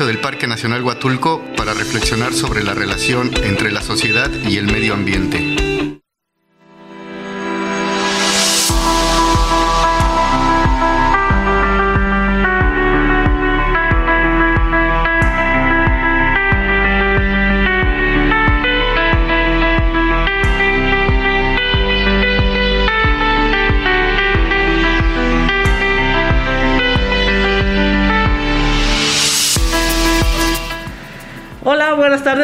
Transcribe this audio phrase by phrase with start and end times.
[0.00, 4.94] del Parque Nacional Huatulco para reflexionar sobre la relación entre la sociedad y el medio
[4.94, 5.61] ambiente.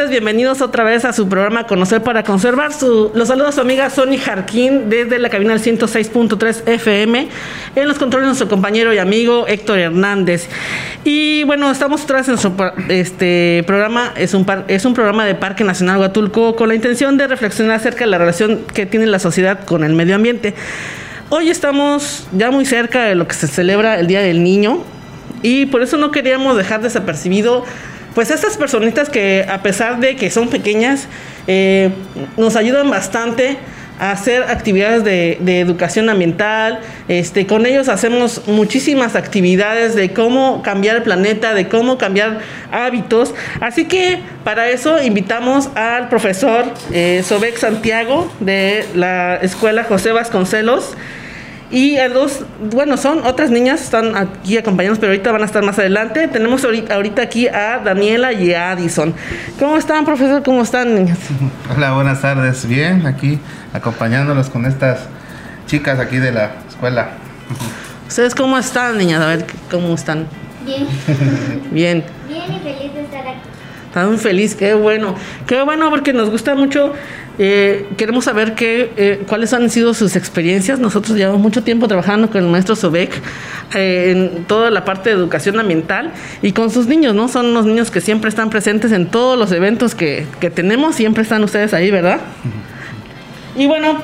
[0.09, 2.73] Bienvenidos otra vez a su programa Conocer para Conservar.
[2.73, 7.27] Su, los saluda su amiga Sony Jarquín desde la cabina del 106.3 FM.
[7.75, 10.47] En los controles nuestro compañero y amigo Héctor Hernández.
[11.03, 12.55] Y bueno, estamos otra vez en nuestro
[12.89, 17.27] este programa, es un, es un programa de Parque Nacional Huatulco con la intención de
[17.27, 20.55] reflexionar acerca de la relación que tiene la sociedad con el medio ambiente.
[21.29, 24.83] Hoy estamos ya muy cerca de lo que se celebra el Día del Niño
[25.43, 27.63] y por eso no queríamos dejar desapercibido
[28.15, 31.07] pues estas personitas que a pesar de que son pequeñas,
[31.47, 31.89] eh,
[32.37, 33.57] nos ayudan bastante
[33.99, 36.79] a hacer actividades de, educación ambiental.
[37.07, 42.39] Este, con ellos hacemos muchísimas actividades de cómo cambiar el planeta, de cómo cambiar
[42.71, 43.33] hábitos.
[43.59, 50.95] Así que para eso invitamos al profesor eh, Sobek Santiago de la Escuela José Vasconcelos.
[51.71, 55.63] Y a dos, bueno, son otras niñas, están aquí acompañados, pero ahorita van a estar
[55.63, 56.27] más adelante.
[56.27, 59.13] Tenemos ahorita, ahorita aquí a Daniela y a Addison.
[59.59, 60.41] ¿Cómo están, profesor?
[60.41, 61.19] ¿Cómo están, niñas?
[61.75, 62.67] Hola, buenas tardes.
[62.67, 63.39] Bien, aquí
[63.71, 65.07] acompañándolos con estas
[65.67, 67.09] chicas aquí de la escuela.
[68.07, 69.21] ¿Ustedes cómo están, niñas?
[69.21, 70.25] A ver, ¿cómo están?
[70.65, 70.87] Bien.
[71.71, 72.03] Bien.
[72.27, 73.48] Bien y feliz de estar aquí.
[73.95, 75.15] Muy feliz, qué bueno.
[75.47, 76.93] Qué bueno porque nos gusta mucho.
[77.41, 80.79] Eh, queremos saber qué, eh, cuáles han sido sus experiencias.
[80.79, 83.11] Nosotros llevamos mucho tiempo trabajando con el maestro Sobek
[83.73, 86.11] eh, en toda la parte de educación ambiental
[86.41, 87.27] y con sus niños, ¿no?
[87.29, 91.23] Son unos niños que siempre están presentes en todos los eventos que, que tenemos, siempre
[91.23, 92.19] están ustedes ahí, ¿verdad?
[93.55, 94.01] Y bueno,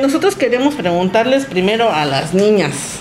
[0.00, 3.00] nosotros queremos preguntarles primero a las niñas.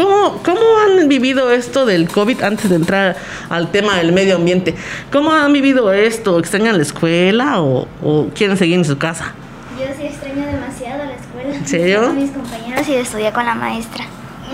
[0.00, 3.16] ¿Cómo, ¿Cómo han vivido esto del COVID antes de entrar
[3.50, 4.74] al tema del medio ambiente?
[5.12, 6.38] ¿Cómo han vivido esto?
[6.38, 9.34] ¿Extrañan la escuela o, o quieren seguir en su casa?
[9.78, 11.54] Yo sí extraño demasiado la escuela.
[11.54, 12.06] ¿En serio?
[12.06, 14.06] Con mis compañeros y de estudiar con la maestra.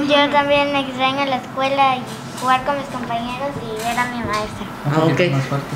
[0.08, 4.66] Yo también extraño la escuela y jugar con mis compañeros y ver a mi maestra.
[4.84, 5.30] Ah, ok.
[5.30, 5.66] Más fuerte.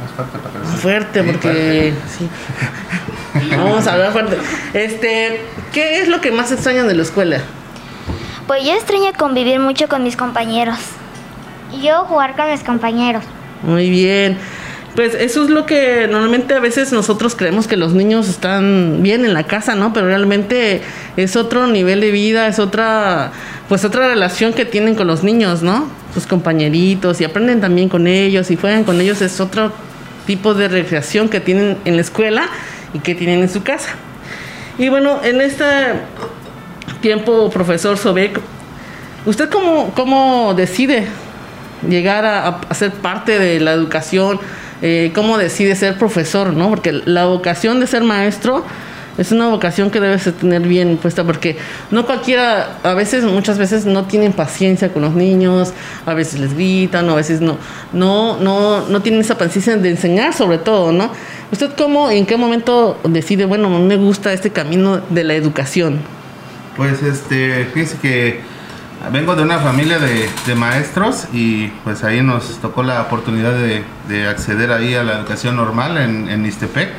[0.00, 1.94] Más fuerte para que fuerte, Sí, porque...
[2.18, 2.28] Sí.
[3.54, 4.38] Vamos a hablar fuerte.
[4.72, 5.44] Este,
[5.74, 7.42] ¿Qué es lo que más extrañan de la escuela?
[8.50, 10.76] Pues yo extraño convivir mucho con mis compañeros.
[11.72, 13.22] Y yo jugar con mis compañeros.
[13.62, 14.38] Muy bien.
[14.96, 19.24] Pues eso es lo que normalmente a veces nosotros creemos que los niños están bien
[19.24, 19.92] en la casa, ¿no?
[19.92, 20.82] Pero realmente
[21.16, 23.30] es otro nivel de vida, es otra,
[23.68, 25.86] pues otra relación que tienen con los niños, ¿no?
[26.12, 29.70] Sus compañeritos y aprenden también con ellos y juegan con ellos, es otro
[30.26, 32.48] tipo de recreación que tienen en la escuela
[32.94, 33.90] y que tienen en su casa.
[34.76, 35.64] Y bueno, en este
[37.00, 38.40] tiempo, profesor Sobek,
[39.26, 41.06] ¿usted cómo, cómo decide
[41.88, 44.40] llegar a, a, ser parte de la educación?
[44.82, 46.52] Eh, ¿Cómo decide ser profesor?
[46.52, 46.68] ¿no?
[46.68, 48.64] Porque la vocación de ser maestro
[49.18, 51.56] es una vocación que debes tener bien puesta porque
[51.90, 55.74] no cualquiera, a veces, muchas veces no tienen paciencia con los niños,
[56.06, 57.58] a veces les gritan, a veces no,
[57.92, 61.10] no, no, no tienen esa paciencia de enseñar sobre todo, ¿no?
[61.52, 66.00] ¿Usted cómo, en qué momento decide, bueno, me gusta este camino de la educación?
[66.76, 68.40] Pues este, fíjese que
[69.12, 74.28] vengo de una familia de, maestros y pues ahí nos tocó la oportunidad de, de
[74.28, 76.90] acceder ahí a la educación normal en, en Istepec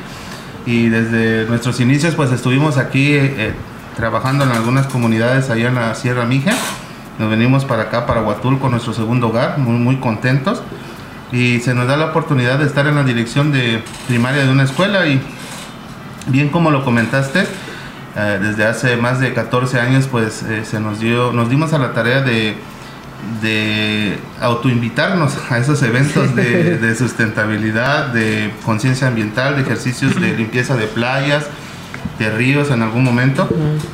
[0.66, 3.52] y desde nuestros inicios pues estuvimos aquí eh,
[3.96, 6.52] trabajando en algunas comunidades allá en la Sierra Mija.
[7.18, 10.62] Nos venimos para acá, para Huatulco, nuestro segundo hogar, muy, muy contentos.
[11.30, 14.64] Y se nos da la oportunidad de estar en la dirección de primaria de una
[14.64, 15.20] escuela y
[16.26, 17.46] bien como lo comentaste,
[18.16, 21.78] eh, desde hace más de 14 años pues eh, se nos dio, nos dimos a
[21.78, 22.56] la tarea de
[23.40, 30.86] de autoinvitarnos a esos eventos de, sustentabilidad, de conciencia ambiental, de ejercicios de limpieza de
[30.86, 31.46] playas,
[32.18, 33.48] de ríos en algún momento,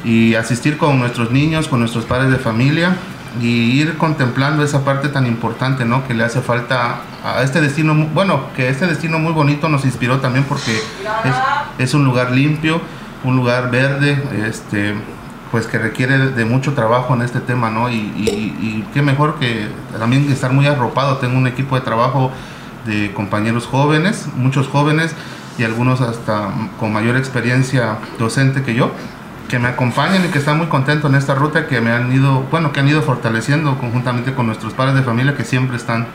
[0.05, 2.97] y asistir con nuestros niños, con nuestros padres de familia,
[3.41, 6.07] y ir contemplando esa parte tan importante, ¿no?
[6.09, 10.19] Que le hace falta a este destino, bueno, que este destino muy bonito nos inspiró
[10.19, 11.35] también porque es,
[11.79, 12.81] es un lugar limpio,
[13.25, 14.95] un lugar verde, este,
[15.51, 17.91] pues que requiere de mucho trabajo en este tema, ¿no?
[17.91, 19.69] Y, y, qué mejor que
[19.99, 21.17] también estar muy arropado.
[21.19, 22.31] Tengo un equipo de trabajo
[22.87, 25.15] de compañeros jóvenes, muchos jóvenes
[25.59, 28.93] y algunos hasta con mayor experiencia docente que yo,
[29.49, 32.45] que me acompañan y que están muy contentos en esta ruta, que me han ido,
[32.51, 36.07] bueno, que han ido fortaleciendo conjuntamente con nuestros padres de familia que siempre están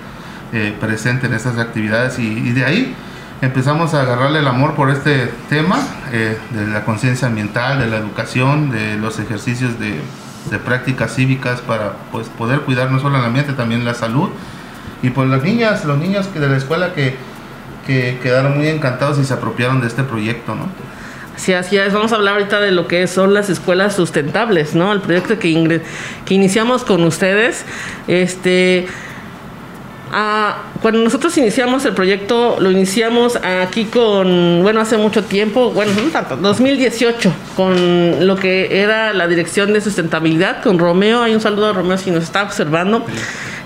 [0.53, 2.95] eh, presentes en estas actividades y, y de ahí
[3.43, 5.77] empezamos a agarrarle el amor por este tema
[6.13, 9.99] eh, de la conciencia ambiental, de la educación, de los ejercicios de,
[10.59, 14.29] prácticas cívicas para pues, poder cuidar no solo el ambiente, también la salud.
[15.01, 17.15] Y pues las niñas, los niños que de la escuela que,
[17.85, 20.67] que quedaron muy encantados y se apropiaron de este proyecto, ¿no?
[21.35, 21.91] Sí, así es.
[21.91, 24.93] Vamos a hablar ahorita de lo que son las escuelas sustentables, ¿no?
[24.93, 25.81] El proyecto que,
[26.25, 27.65] que iniciamos con ustedes.
[28.07, 28.87] Este
[30.15, 35.91] Ah, cuando nosotros iniciamos el proyecto, lo iniciamos aquí con, bueno, hace mucho tiempo, bueno,
[35.95, 41.23] no tanto, 2018, con lo que era la dirección de sustentabilidad, con Romeo.
[41.23, 43.03] Hay un saludo a Romeo si nos está observando.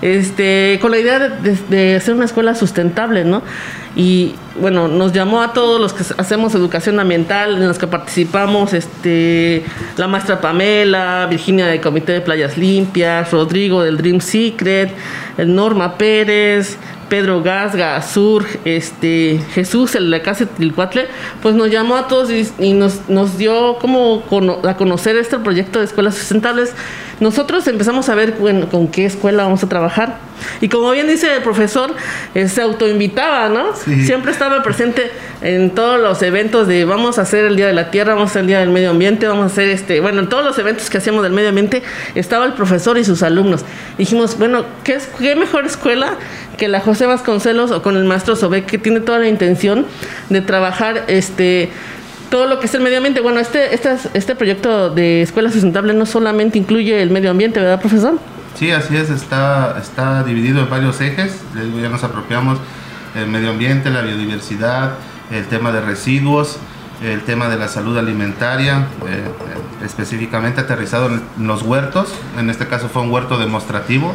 [0.00, 3.42] Este, con la idea de, de hacer una escuela sustentable, ¿no?
[3.98, 8.72] y bueno, nos llamó a todos los que hacemos educación ambiental, en los que participamos,
[8.72, 9.64] este,
[9.96, 14.92] la maestra Pamela, Virginia del Comité de Playas Limpias, Rodrigo del Dream Secret,
[15.38, 16.78] Norma Pérez,
[17.08, 21.08] Pedro Gasga, Azur, este, Jesús, el de Casa Tilcuatle,
[21.42, 24.22] pues nos llamó a todos y, nos, nos dio como
[24.64, 26.74] a conocer este proyecto de escuelas sustentables.
[27.20, 30.27] Nosotros empezamos a ver bueno, con qué escuela vamos a trabajar.
[30.60, 31.94] Y como bien dice el profesor,
[32.34, 33.74] eh, se autoinvitaba, ¿no?
[33.74, 37.90] Siempre estaba presente en todos los eventos de vamos a hacer el Día de la
[37.90, 40.28] Tierra, vamos a hacer el Día del Medio Ambiente, vamos a hacer este, bueno, en
[40.28, 41.82] todos los eventos que hacíamos del medio ambiente
[42.14, 43.64] estaba el profesor y sus alumnos.
[43.96, 46.16] Dijimos, bueno, ¿qué, es, qué mejor escuela
[46.56, 49.86] que la José Vasconcelos o con el maestro Sobe, que tiene toda la intención
[50.28, 51.70] de trabajar este
[52.30, 53.20] todo lo que es el medio ambiente.
[53.20, 57.80] Bueno, este, este, este proyecto de escuela sustentable no solamente incluye el medio ambiente, ¿verdad,
[57.80, 58.18] profesor?
[58.54, 62.58] Sí, así es, está, está dividido en varios ejes, ya nos apropiamos
[63.14, 64.94] el medio ambiente, la biodiversidad,
[65.30, 66.58] el tema de residuos,
[67.02, 69.28] el tema de la salud alimentaria, eh,
[69.84, 74.14] específicamente aterrizado en los huertos, en este caso fue un huerto demostrativo,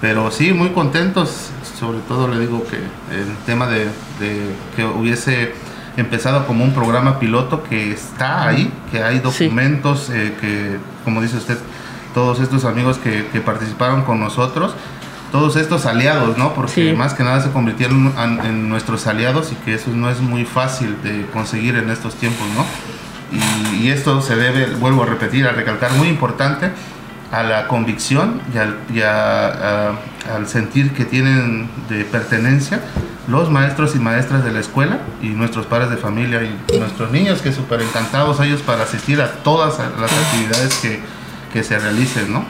[0.00, 3.88] pero sí, muy contentos, sobre todo le digo que el tema de,
[4.76, 5.54] que hubiese
[5.96, 11.36] empezado como un programa piloto que está ahí, que hay documentos, eh, que como dice
[11.36, 11.58] usted,
[12.14, 14.74] todos estos amigos que, participaron con nosotros,
[15.32, 16.54] todos estos aliados, ¿no?
[16.54, 20.44] Porque más que nada se convirtieron en, nuestros aliados y que eso no es muy
[20.44, 22.64] fácil de conseguir en estos tiempos, ¿no?
[23.32, 26.70] Y, y esto se debe, vuelvo a repetir, a recalcar, muy importante,
[27.32, 32.80] a la convicción y, al sentir que tienen de pertenencia
[33.28, 37.40] los maestros y maestras de la escuela y nuestros padres de familia y nuestros niños
[37.40, 41.00] que súper encantados ellos para asistir a todas las actividades que,
[41.52, 42.44] que se realicen, ¿no?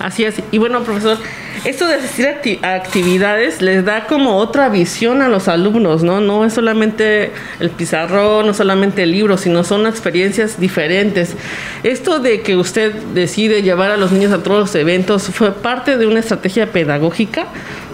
[0.00, 0.42] Así es.
[0.50, 1.18] Y bueno, profesor,
[1.64, 6.20] esto de asistir a actividades les da como otra visión a los alumnos, ¿no?
[6.20, 11.34] No es solamente el pizarrón, no solamente el libro, sino son experiencias diferentes.
[11.82, 15.96] Esto de que usted decide llevar a los niños a todos los eventos, ¿fue parte
[15.96, 17.46] de una estrategia pedagógica?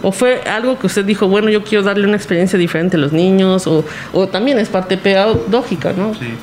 [0.03, 3.13] ¿O fue algo que usted dijo, bueno, yo quiero darle una experiencia diferente a los
[3.13, 3.67] niños?
[3.67, 6.15] ¿O, o también es parte pedagógica, ¿no?
[6.15, 6.35] Sí.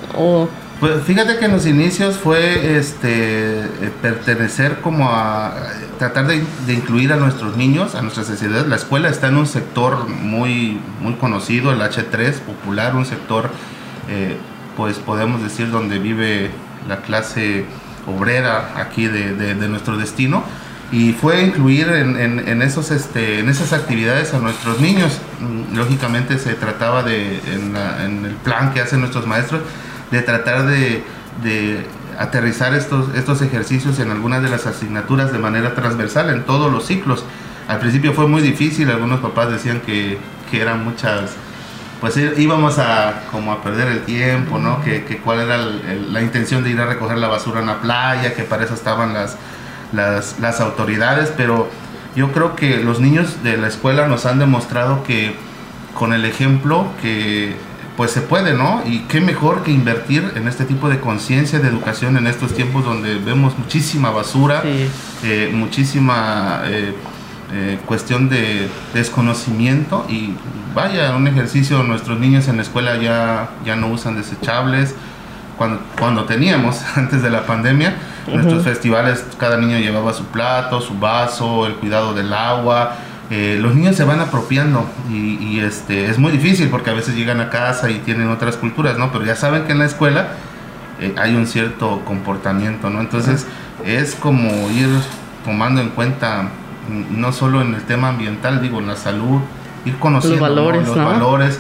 [0.80, 5.54] Pues fíjate que en los inicios fue este eh, pertenecer como a
[5.98, 6.42] tratar de,
[6.74, 8.66] incluir a nuestros niños, a nuestra sociedad.
[8.66, 13.50] La escuela está en un sector muy, muy conocido, el H3, popular, un sector,
[14.08, 14.38] eh,
[14.78, 16.50] pues podemos decir, donde vive
[16.88, 17.66] la clase
[18.08, 20.46] obrera aquí de, nuestro destino.
[20.94, 25.20] Y fue incluir en, esos, este, en esas actividades a nuestros niños.
[25.42, 29.62] Mm, lógicamente se trataba de, en el plan que hacen nuestros maestros,
[30.12, 31.04] de tratar de,
[32.18, 36.86] aterrizar estos, estos ejercicios en algunas de las asignaturas de manera transversal en todos los
[36.86, 37.24] ciclos.
[37.68, 40.18] Al principio fue muy difícil, algunos papás decían que,
[40.52, 41.32] eran muchas,
[42.02, 44.82] pues íbamos a como a perder el tiempo, ¿no?
[44.82, 48.44] Que, cuál era la intención de ir a recoger la basura en la playa, que
[48.44, 49.38] para eso estaban las,
[49.94, 51.70] las, las autoridades, pero
[52.16, 55.36] yo creo que los niños de la escuela nos han demostrado que
[55.94, 57.56] con el ejemplo que
[58.00, 58.82] pues se puede, ¿no?
[58.86, 62.86] Y qué mejor que invertir en este tipo de conciencia, de educación en estos tiempos
[62.86, 66.94] donde vemos muchísima basura, eh, muchísima, eh,
[67.52, 70.34] eh, cuestión de desconocimiento y
[70.74, 74.96] vaya, un ejercicio, nuestros niños en la escuela ya, ya no usan desechables.
[75.58, 80.98] Cuando, cuando teníamos, antes de la pandemia, nuestros festivales, cada niño llevaba su plato, su
[80.98, 82.96] vaso, el cuidado del agua.
[83.32, 87.16] Eh, los niños se van apropiando y, y, este, es muy difícil porque a veces
[87.16, 89.12] llegan a casa y tienen otras culturas, ¿no?
[89.12, 90.30] Pero ya saben que en la escuela
[91.00, 93.02] eh, hay un cierto comportamiento, ¿no?
[93.02, 93.46] Entonces
[93.86, 94.90] es como ir
[95.46, 96.50] tomando en cuenta
[97.12, 99.42] no solo en el tema ambiental, digo, en la salud,
[99.86, 100.88] ir conociendo los valores.
[100.88, 100.96] ¿no?
[100.96, 101.60] Los valores.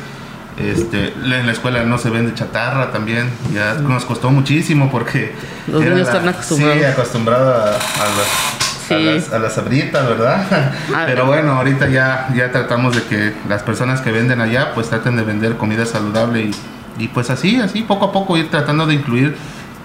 [0.58, 5.34] Este, en la escuela no se vende chatarra también, ya nos costó muchísimo porque
[5.68, 6.80] los niños están acostumbrados.
[6.80, 9.08] Sí, acostumbrado a, a, sí.
[9.08, 10.46] a, las, a las sabritas, ¿verdad?
[10.94, 14.90] Ah, Pero bueno, ahorita ya, ya tratamos de que las personas que venden allá pues
[14.90, 16.52] traten de vender comida saludable y,
[16.98, 19.36] y pues así, así poco a poco ir tratando de incluir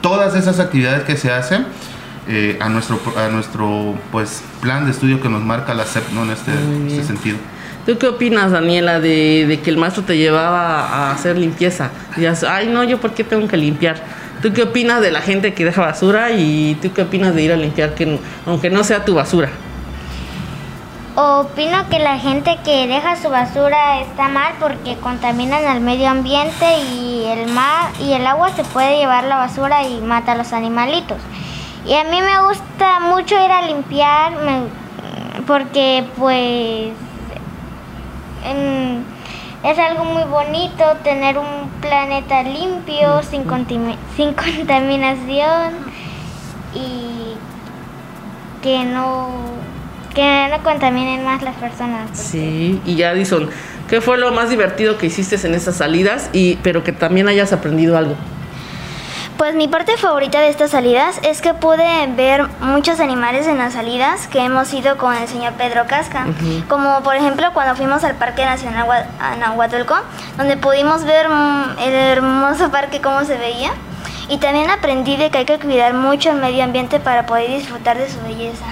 [0.00, 1.66] todas esas actividades que se hacen
[2.26, 6.24] eh, a nuestro a nuestro pues plan de estudio que nos marca la CEP ¿no?
[6.24, 6.52] en este,
[6.88, 7.36] este sentido.
[7.84, 11.90] ¿Tú qué opinas, Daniela, de, de, que el maestro te llevaba a hacer limpieza?
[12.16, 14.02] Dices, ay, no, yo por qué tengo que limpiar.
[14.44, 17.50] ¿Tú qué opinas de la gente que deja basura y tú qué opinas de ir
[17.50, 19.48] a limpiar, que, aunque no sea tu basura?
[21.16, 26.66] Opino que la gente que deja su basura está mal porque contaminan el medio ambiente
[26.92, 30.52] y el mar y el agua se puede llevar la basura y mata a los
[30.52, 31.16] animalitos.
[31.86, 34.34] Y a mí me gusta mucho ir a limpiar
[35.46, 36.92] porque pues
[38.44, 39.06] en,
[39.64, 43.44] es algo muy bonito tener un planeta limpio, sin,
[44.16, 45.72] sin contaminación
[46.74, 47.34] y
[48.62, 49.30] que no,
[50.14, 52.10] que no contaminen más las personas.
[52.12, 53.48] Sí, y Addison,
[53.88, 56.28] ¿qué fue lo más divertido que hiciste en esas salidas?
[56.34, 58.16] Y, pero que también hayas aprendido algo.
[59.36, 61.84] Pues mi parte favorita de estas salidas es que pude
[62.16, 66.30] ver muchos animales en las salidas que hemos ido con el señor Pedro Casca, uh
[66.30, 66.66] -huh.
[66.68, 68.86] como por ejemplo cuando fuimos al Parque Nacional
[69.40, 69.96] Nahuatulco,
[70.36, 71.26] donde pudimos ver
[71.84, 73.72] el hermoso parque cómo se veía.
[74.28, 77.98] Y también aprendí de que hay que cuidar mucho el medio ambiente para poder disfrutar
[77.98, 78.64] de su belleza.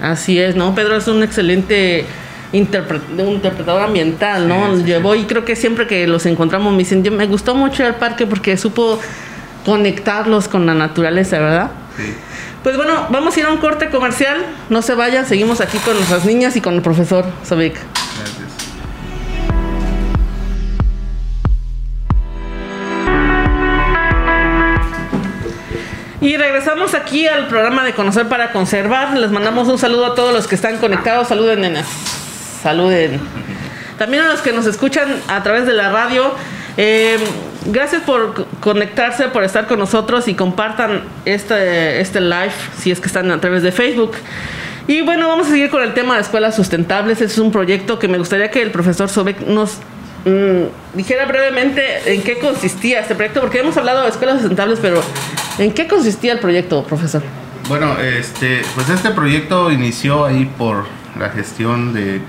[0.00, 0.74] Así es, ¿no?
[0.74, 2.06] Pedro es un excelente
[2.52, 4.70] interpret un interpretador ambiental, ¿no?
[4.70, 5.20] Sí, sí, Llevó sí.
[5.20, 8.56] y creo que siempre que los encontramos me dicen, me gustó mucho el parque porque
[8.56, 8.98] supo
[9.64, 11.70] conectarlos con la naturaleza, ¿verdad?
[11.96, 12.14] Sí.
[12.62, 14.38] Pues bueno, vamos a ir a un corte comercial.
[14.70, 17.74] No se vayan, seguimos aquí con nuestras niñas y con el profesor Sobek.
[17.74, 18.44] Gracias.
[26.22, 29.14] Y regresamos aquí al programa de Conocer para Conservar.
[29.14, 31.28] Les mandamos un saludo a todos los que están conectados.
[31.28, 31.86] Saluden, nenas.
[32.62, 33.20] Saluden.
[33.98, 36.34] También a los que nos escuchan a través de la radio.
[36.78, 37.18] Eh,
[37.66, 43.06] gracias por conectarse, por estar con nosotros y compartan este, este live si es que
[43.06, 44.12] están a través de Facebook.
[44.86, 47.20] Y bueno, vamos a seguir con el tema de escuelas sustentables.
[47.20, 49.78] Este es un proyecto que me gustaría que el profesor Sobek nos
[50.24, 55.02] mmm, dijera brevemente en qué consistía este proyecto, porque hemos hablado de escuelas sustentables, pero
[55.58, 57.22] ¿en qué consistía el proyecto, profesor?
[57.68, 60.84] Bueno, este, pues este proyecto inició ahí por
[61.18, 62.20] la gestión de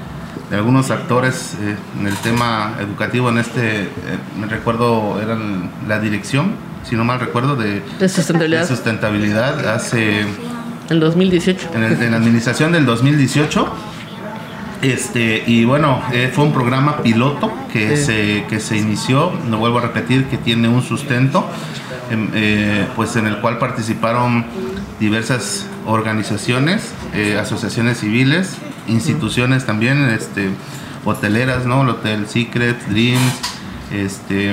[0.50, 3.88] de algunos actores eh, en el tema educativo en este eh,
[4.40, 10.22] me recuerdo eran la dirección si no mal recuerdo de, de sustentabilidad, de sustentabilidad hace
[10.90, 13.68] en 2018 en, el, en, la administración del 2018
[14.84, 18.04] este y bueno eh, fue un programa piloto que sí.
[18.04, 21.48] se que se inició no vuelvo a repetir que tiene un sustento
[22.12, 24.46] eh, pues en el cual participaron
[25.00, 26.94] diversas organizaciones
[27.40, 30.50] asociaciones civiles instituciones también, este,
[31.04, 31.84] hoteleras, ¿no?
[31.84, 33.40] El Hotel Secret, Dreams,
[33.92, 34.52] este,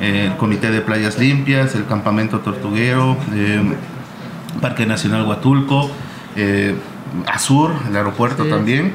[0.00, 3.62] eh, el Comité de Playas Limpias, el Campamento Tortuguero, eh,
[4.60, 5.90] Parque Nacional Huatulco,
[6.36, 6.74] eh,
[7.26, 8.50] Azur, el aeropuerto sí.
[8.50, 8.92] también,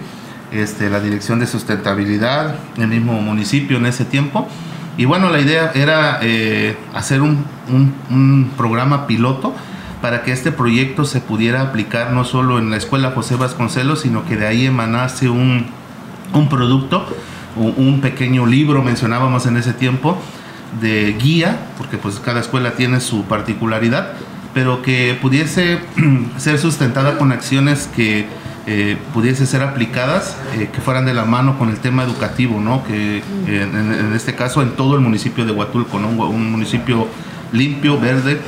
[0.51, 4.47] este, la Dirección de Sustentabilidad, el mismo municipio en ese tiempo.
[4.97, 9.53] Y bueno, la idea era eh, hacer un, un, un programa piloto
[10.01, 14.25] para que este proyecto se pudiera aplicar no solo en la escuela José Vasconcelos, sino
[14.25, 15.65] que de ahí emanase un,
[16.33, 17.05] un producto,
[17.55, 20.17] un pequeño libro, mencionábamos en ese tiempo,
[20.81, 24.13] de guía, porque pues cada escuela tiene su particularidad,
[24.53, 25.79] pero que pudiese
[26.37, 28.27] ser sustentada con acciones que
[28.67, 32.83] eh, pudiese ser aplicadas, eh, que fueran de la mano con el tema educativo, ¿no?
[32.83, 36.09] que en, en, este caso en todo el municipio de Huatulco, ¿no?
[36.09, 37.07] un municipio
[37.51, 38.39] limpio, verde,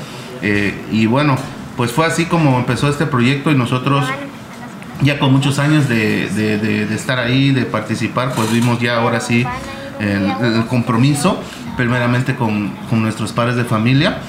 [0.42, 1.38] eh, y bueno,
[1.78, 4.06] pues fue así como empezó este proyecto y nosotros
[5.02, 8.98] ya con muchos años de, de, de, de estar ahí, de participar, pues vimos ya
[8.98, 9.46] ahora sí
[10.00, 11.42] el, el compromiso,
[11.78, 14.20] primeramente con, con, nuestros padres de familia.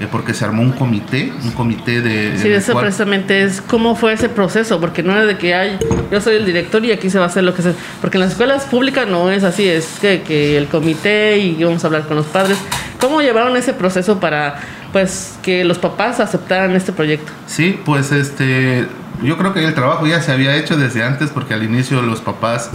[0.00, 2.38] eh, porque se armó un comité, un comité de...
[2.38, 5.78] Sí, eso precisamente es cómo fue ese proceso, porque no es de que hay,
[6.10, 7.74] yo soy el director y aquí se va a hacer lo que se...
[8.00, 11.84] Porque en las escuelas públicas no es así, es que, que el comité y vamos
[11.84, 12.56] a hablar con los padres.
[12.98, 14.58] ¿Cómo llevaron ese proceso para
[14.92, 17.32] pues que los papás aceptaran este proyecto?
[17.46, 18.86] Sí, pues este,
[19.22, 22.20] yo creo que el trabajo ya se había hecho desde antes porque al inicio los
[22.20, 22.70] papás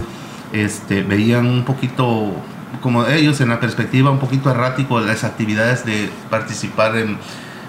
[0.52, 2.32] este, veían un poquito
[2.80, 7.18] como ellos en la perspectiva un poquito errático las actividades de participar en,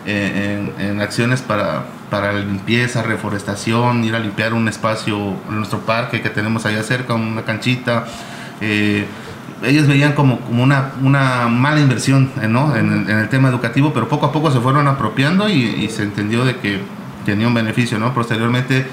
[0.05, 6.65] en, acciones para, para limpieza, reforestación, ir a limpiar un espacio nuestro parque que tenemos
[6.65, 8.05] allá cerca, una canchita.
[8.61, 9.05] Eh,
[9.63, 12.75] ellos veían como, como una, una mala inversión ¿no?
[12.75, 16.45] en, el tema educativo, pero poco a poco se fueron apropiando y, y, se entendió
[16.45, 16.81] de que
[17.25, 17.99] tenía un beneficio.
[17.99, 18.13] ¿no?
[18.13, 18.87] Posteriormente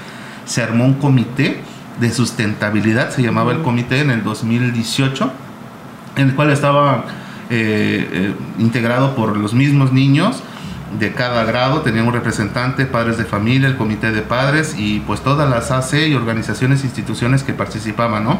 [0.45, 1.61] se armó un comité
[1.99, 5.31] de sustentabilidad, se llamaba el comité en el 2018
[6.15, 7.05] en el cual estaba
[7.49, 10.41] eh, eh, integrado por los mismos niños
[10.99, 15.21] de cada grado, tenía un representante, padres de familia, el comité de padres y pues
[15.21, 18.39] todas las AC y organizaciones e instituciones que participaban, ¿no?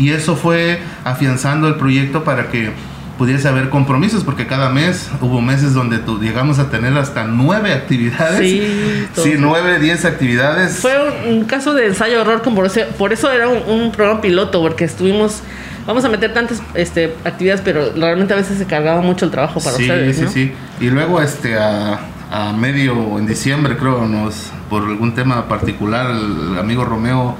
[0.00, 2.70] Y eso fue afianzando el proyecto para que
[3.18, 8.40] pudiese haber compromisos, porque cada mes hubo meses donde llegamos a tener hasta nueve actividades.
[8.40, 10.78] Sí, sí nueve, diez actividades.
[10.78, 10.94] Fue
[11.28, 14.84] un, caso de ensayo horror, por eso, por eso era un, un programa piloto, porque
[14.84, 15.42] estuvimos
[15.86, 19.60] vamos a meter tantas este, actividades, pero realmente a veces se cargaba mucho el trabajo
[19.60, 20.16] para ustedes.
[20.16, 20.52] Sí, sí, sí.
[20.80, 26.58] Y luego este a, a, medio en diciembre creo nos por algún tema particular el
[26.58, 27.36] amigo Romeo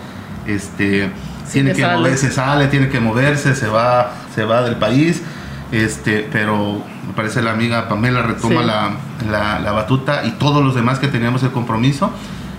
[0.46, 1.08] este
[1.52, 5.22] tiene que moverse, sale, tiene que moverse, se va, se va del país.
[5.72, 8.90] Este, pero me parece la amiga Pamela retoma la,
[9.30, 12.10] la, la batuta y todos los demás que teníamos el compromiso.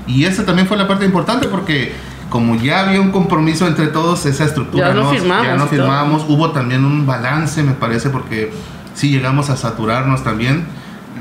[0.08, 1.94] Y esa también fue la parte importante porque
[2.32, 6.26] como ya había un compromiso entre todos, esa estructura ya no, firmamos, ya no firmamos.
[6.28, 8.52] Hubo también un balance, me parece, porque
[8.96, 10.66] sí llegamos a saturarnos también.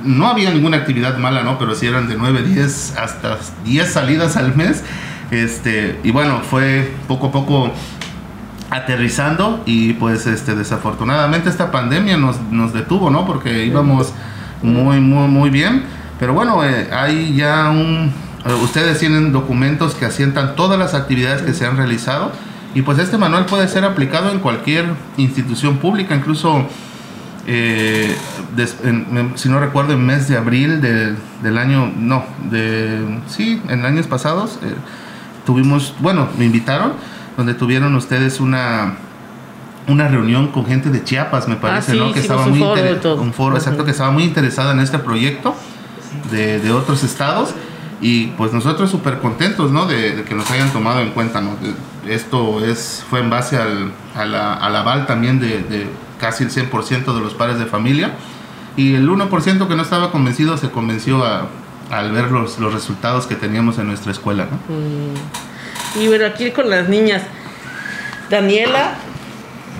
[0.04, 1.58] No había ninguna actividad mala, ¿no?
[1.58, 4.84] Pero sí eran de 9, 10 hasta 10 salidas al mes.
[5.30, 7.70] Este, y bueno, fue poco a poco
[8.70, 13.26] aterrizando y pues este desafortunadamente esta pandemia nos, nos detuvo, ¿no?
[13.26, 14.12] Porque íbamos
[14.62, 15.84] muy, muy, muy bien.
[16.18, 18.12] Pero bueno, eh, hay ya un,
[18.44, 22.32] eh, ustedes tienen documentos que asientan todas las actividades que se han realizado
[22.74, 26.64] y pues este manual puede ser aplicado en cualquier institución pública, incluso
[27.46, 28.14] eh,
[29.34, 34.58] si no recuerdo en mes de abril del año, no, de, sí, en años pasados
[34.62, 34.74] eh,
[35.50, 36.92] tuvimos, bueno, me invitaron,
[37.36, 38.94] donde tuvieron ustedes una
[39.88, 42.12] una reunión con gente de Chiapas, me parece, ah, ¿no?
[42.12, 45.56] Que estaba muy un foro, exacto, que estaba muy interesada en este proyecto
[46.30, 47.52] de, de otros estados
[48.00, 49.86] y pues nosotros súper contentos, ¿no?
[49.86, 51.56] De, que nos hayan tomado en cuenta, ¿no?
[52.06, 55.88] Esto es, fue en base al, al aval también de,
[56.20, 58.12] casi el 100% de los padres de familia.
[58.76, 61.24] Y el 1% que no estaba convencido se convenció
[61.90, 64.56] al ver los, los, resultados que teníamos en nuestra escuela, ¿no?
[64.74, 66.00] Mm.
[66.00, 67.22] Y bueno, aquí con las niñas.
[68.28, 68.94] Daniela,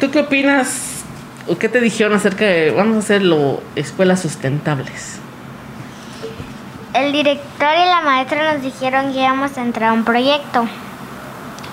[0.01, 1.05] ¿tú qué opinas
[1.46, 5.20] o qué te dijeron acerca de vamos a hacerlo escuelas sustentables?
[6.94, 10.66] el director y la maestra nos dijeron que íbamos a entrar a un proyecto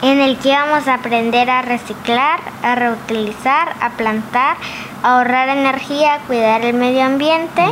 [0.04, 4.58] en el que íbamos a aprender a reciclar, a reutilizar, a plantar,
[5.02, 7.64] a ahorrar energía, a cuidar el medio ambiente,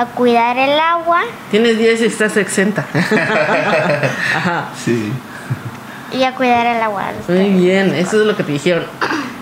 [0.00, 1.20] a cuidar el agua.
[1.50, 2.86] Tienes 10 y estás exenta.
[4.84, 5.12] Sí.
[6.12, 7.12] Y a cuidar el agua.
[7.28, 8.84] Muy bien, eso es lo que te dijeron.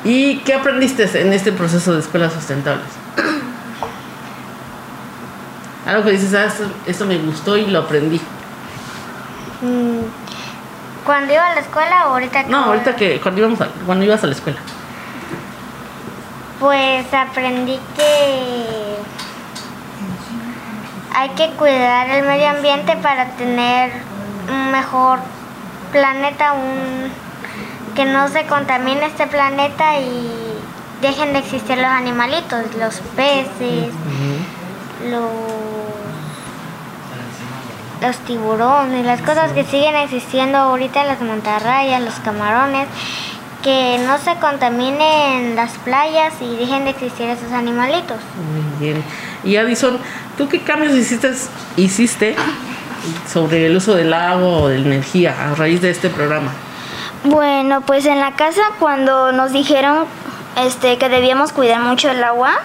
[0.04, 2.86] ¿Y qué aprendiste en este proceso de escuelas sustentables?
[5.86, 6.52] Algo que dices, ah,
[6.86, 8.20] esto, me gustó y lo aprendí.
[9.62, 10.00] Mm,
[11.06, 14.22] ¿Cuando iba a la escuela o ahorita que No, ahorita que cuando, íbamos cuando ibas
[14.24, 14.58] a la escuela.
[16.60, 18.98] Pues aprendí que
[21.14, 23.92] hay que cuidar el medio ambiente para tener
[24.50, 25.18] un mejor
[25.92, 27.10] planeta, un
[27.94, 30.30] que no se contamine este planeta y
[31.02, 33.92] dejen de existir los animalitos, los peces,
[35.10, 35.68] los
[38.00, 42.86] los tiburones, las cosas que siguen existiendo ahorita, las mantarrayas, los camarones,
[43.62, 48.18] que no se contaminen las playas y dejen de existir esos animalitos.
[48.52, 49.02] Muy bien.
[49.44, 49.98] Y Addison,
[50.36, 51.32] ¿tú qué cambios hiciste,
[51.76, 52.36] hiciste
[53.30, 56.52] sobre el uso del agua o de la energía a raíz de este programa?
[57.24, 60.04] Bueno, pues en la casa cuando nos dijeron
[60.56, 62.60] este, que debíamos cuidar mucho el agua,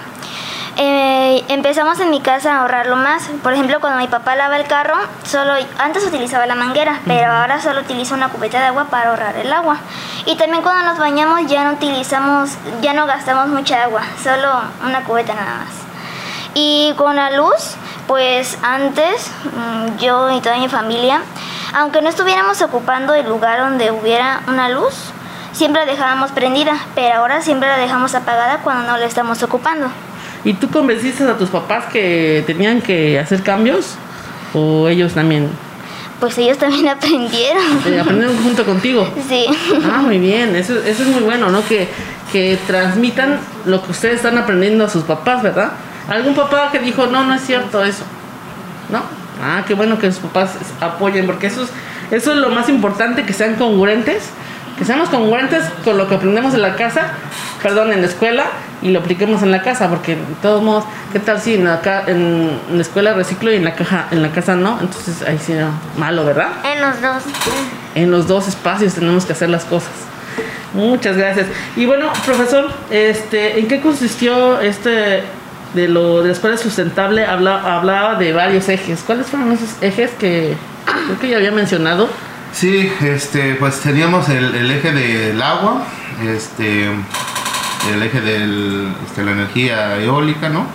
[0.75, 3.29] eh, empezamos en mi casa a ahorrarlo más.
[3.43, 7.61] Por ejemplo, cuando mi papá lava el carro, solo antes utilizaba la manguera, pero ahora
[7.61, 9.77] solo utilizo una cubeta de agua para ahorrar el agua.
[10.25, 14.49] Y también cuando nos bañamos ya no utilizamos, ya no gastamos mucha agua, solo
[14.83, 15.73] una cubeta nada más.
[16.55, 17.75] Y con la luz,
[18.07, 21.21] Pues antes mm, yo y toda mi familia,
[21.73, 24.93] aunque no estuviéramos ocupando el lugar donde hubiera una luz,
[25.53, 29.87] siempre la dejábamos prendida, pero ahora siempre la dejamos apagada cuando no la estamos ocupando.
[30.45, 33.95] ¿Y tú convenciste a tus papás que tenían que hacer cambios?
[34.53, 35.49] ¿O ellos también?
[36.19, 37.63] Pues ellos también aprendieron.
[37.85, 39.07] Eh, ¿Aprendieron junto contigo?
[39.27, 39.45] Sí.
[39.91, 41.65] Ah, muy bien, eso, eso es muy bueno, ¿no?
[41.67, 41.87] Que,
[42.31, 45.71] que transmitan lo que ustedes están aprendiendo a sus papás, ¿verdad?
[46.09, 48.03] ¿Algún papá que dijo, no, no es cierto eso?
[48.89, 49.01] ¿No?
[49.41, 51.69] Ah, qué bueno que sus papás apoyen, porque eso es,
[52.11, 54.29] eso es lo más importante, que sean congruentes,
[54.77, 57.13] que seamos congruentes con lo que aprendemos en la casa,
[57.61, 58.45] perdón, en la escuela,
[58.81, 60.83] y lo apliquemos en la casa, porque de todos modos,
[61.13, 64.21] ¿qué tal si en la, ca- en la escuela reciclo y en la caja, en
[64.21, 64.77] la casa no?
[64.81, 66.47] Entonces ahí sí, no, malo, ¿verdad?
[66.63, 67.23] En los dos.
[67.95, 69.91] en los dos espacios tenemos que hacer las cosas.
[70.73, 71.45] Muchas gracias.
[71.75, 75.21] Y bueno, profesor, este, ¿en qué consistió este
[75.75, 77.25] de lo de la escuela sustentable?
[77.25, 79.01] Habla- hablaba de varios ejes.
[79.05, 80.55] ¿Cuáles fueron esos ejes que
[81.05, 82.09] creo que ya había mencionado?
[82.53, 85.83] Sí, este, pues teníamos el, eje del agua,
[86.23, 90.65] este, el eje de la energía eólica, ¿no?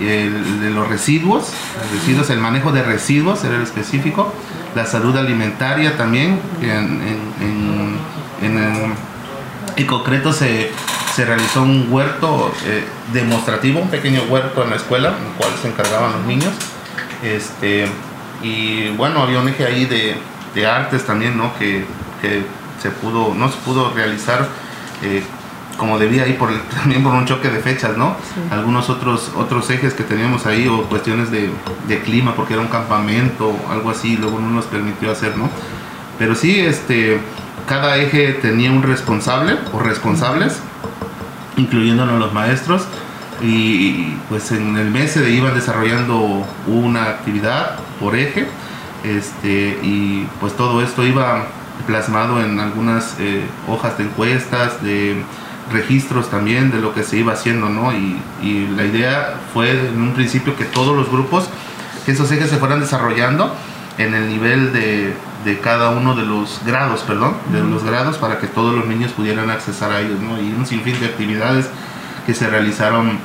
[0.00, 1.52] El de los residuos,
[1.92, 4.32] residuos, el manejo de residuos era el específico,
[4.74, 9.10] la salud alimentaria también, en, en, en- en-
[9.76, 10.70] en concreto se,
[11.14, 15.50] se realizó un huerto eh, demostrativo, un pequeño huerto en la escuela, en el cual
[15.60, 16.52] se encargaban los niños.
[17.22, 17.86] Este,
[18.42, 20.16] y bueno, había un eje ahí de,
[20.54, 21.56] de artes también, ¿no?
[21.58, 21.84] Que,
[22.20, 22.44] que
[22.80, 24.48] se pudo, no se pudo realizar
[25.02, 25.22] eh,
[25.76, 28.16] como debía ahí por también por un choque de fechas, ¿no?
[28.50, 31.50] Algunos otros, otros ejes que teníamos ahí o cuestiones de,
[31.88, 35.48] de clima, porque era un campamento, algo así, luego no nos permitió hacer, ¿no?
[36.18, 37.18] Pero sí, este,
[37.66, 40.60] cada eje tenía un responsable o responsables,
[41.56, 42.82] incluyéndonos los maestros,
[43.42, 48.46] y pues en el mes se iban desarrollando una actividad por eje,
[49.04, 51.46] este, y pues todo esto iba
[51.86, 55.22] plasmado en algunas eh, hojas de encuestas, de
[55.72, 57.92] registros también de lo que se iba haciendo, ¿no?
[57.92, 61.48] Y, y la idea fue en un principio que todos los grupos,
[62.04, 63.54] que esos ejes se fueran desarrollando
[63.98, 68.38] en el nivel de, de cada uno de los grados, perdón, de los grados para
[68.38, 70.40] que todos los niños pudieran accesar a ellos, ¿no?
[70.40, 71.68] Y un sinfín de actividades
[72.26, 73.18] que se realizaron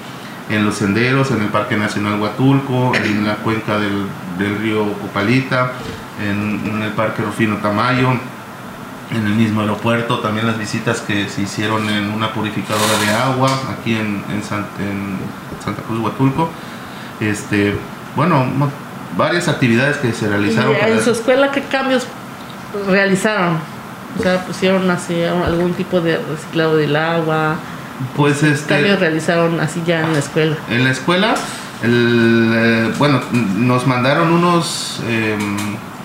[0.49, 4.05] en los senderos, en el Parque Nacional Huatulco, en la cuenca del,
[4.38, 5.71] del río Copalita,
[6.24, 8.10] en, en el Parque Rufino Tamayo,
[9.12, 13.50] en el mismo aeropuerto, también las visitas que se hicieron en una purificadora de agua
[13.80, 15.17] aquí en, en San- en
[15.63, 16.50] Santa Cruz Huatulco.
[17.19, 17.76] Este,
[18.15, 18.45] bueno,
[19.17, 20.71] varias actividades que se realizaron.
[20.74, 22.06] ¿Y para- en su escuela qué cambios
[22.88, 23.58] realizaron?
[24.19, 27.56] O sea, pusieron así algún tipo de reciclado del agua.
[28.15, 30.56] pues ¿Qué este, cambios realizaron así ya en la escuela?
[30.69, 31.36] En la escuela,
[31.86, 35.38] el, eh, bueno, nos mandaron unos, eh,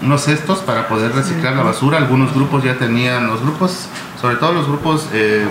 [0.02, 1.98] unos cestos para poder reciclar la basura.
[1.98, 3.88] Algunos grupos ya tenían, los grupos,
[4.20, 5.46] sobre todo los grupos eh,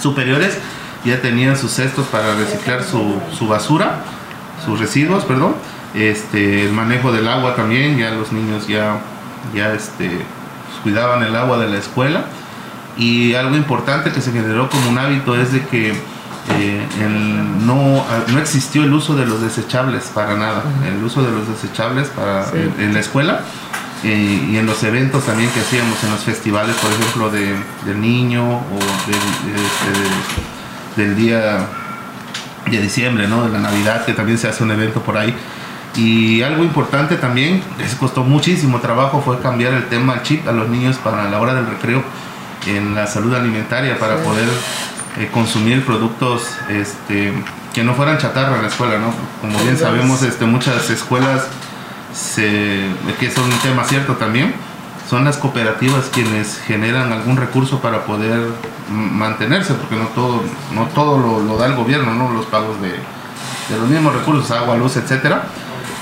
[0.00, 0.58] superiores,
[1.04, 4.00] ya tenían sus cestos para reciclar su, su basura,
[4.64, 5.54] sus residuos, perdón.
[5.94, 9.00] Este, el manejo del agua también, ya los niños ya,
[9.54, 10.10] ya este,
[10.82, 12.24] cuidaban el agua de la escuela.
[12.96, 15.94] Y algo importante que se generó como un hábito es de que
[16.58, 20.62] eh, el- no, no existió el uso de los desechables para nada.
[20.86, 22.56] El uso de los desechables para, Sí.
[22.78, 23.40] en, en la escuela
[24.04, 28.00] eh, y en los eventos también que hacíamos, en los festivales, por ejemplo, de, del
[28.00, 31.66] niño o del, este, del día
[32.70, 33.44] de diciembre, ¿no?
[33.44, 35.34] de la Navidad, que también se hace un evento por ahí.
[35.96, 40.68] Y algo importante también, les costó muchísimo trabajo, fue cambiar el tema chip a los
[40.68, 42.02] niños para la hora del recreo
[42.66, 44.46] en la salud alimentaria, para poder
[45.18, 47.32] eh, consumir productos este,
[47.74, 49.12] que no fueran chatarra en la escuela, ¿no?
[49.40, 51.46] Como bien sabemos, este, muchas escuelas,
[52.14, 52.86] se,
[53.18, 54.54] que es un tema cierto también,
[55.08, 58.46] son las cooperativas quienes generan algún recurso para poder
[58.90, 60.42] mantenerse, porque no todo,
[60.74, 62.32] no todo lo, lo da el gobierno, ¿no?
[62.32, 65.44] Los pagos de, de los mismos recursos, agua, luz, etcétera.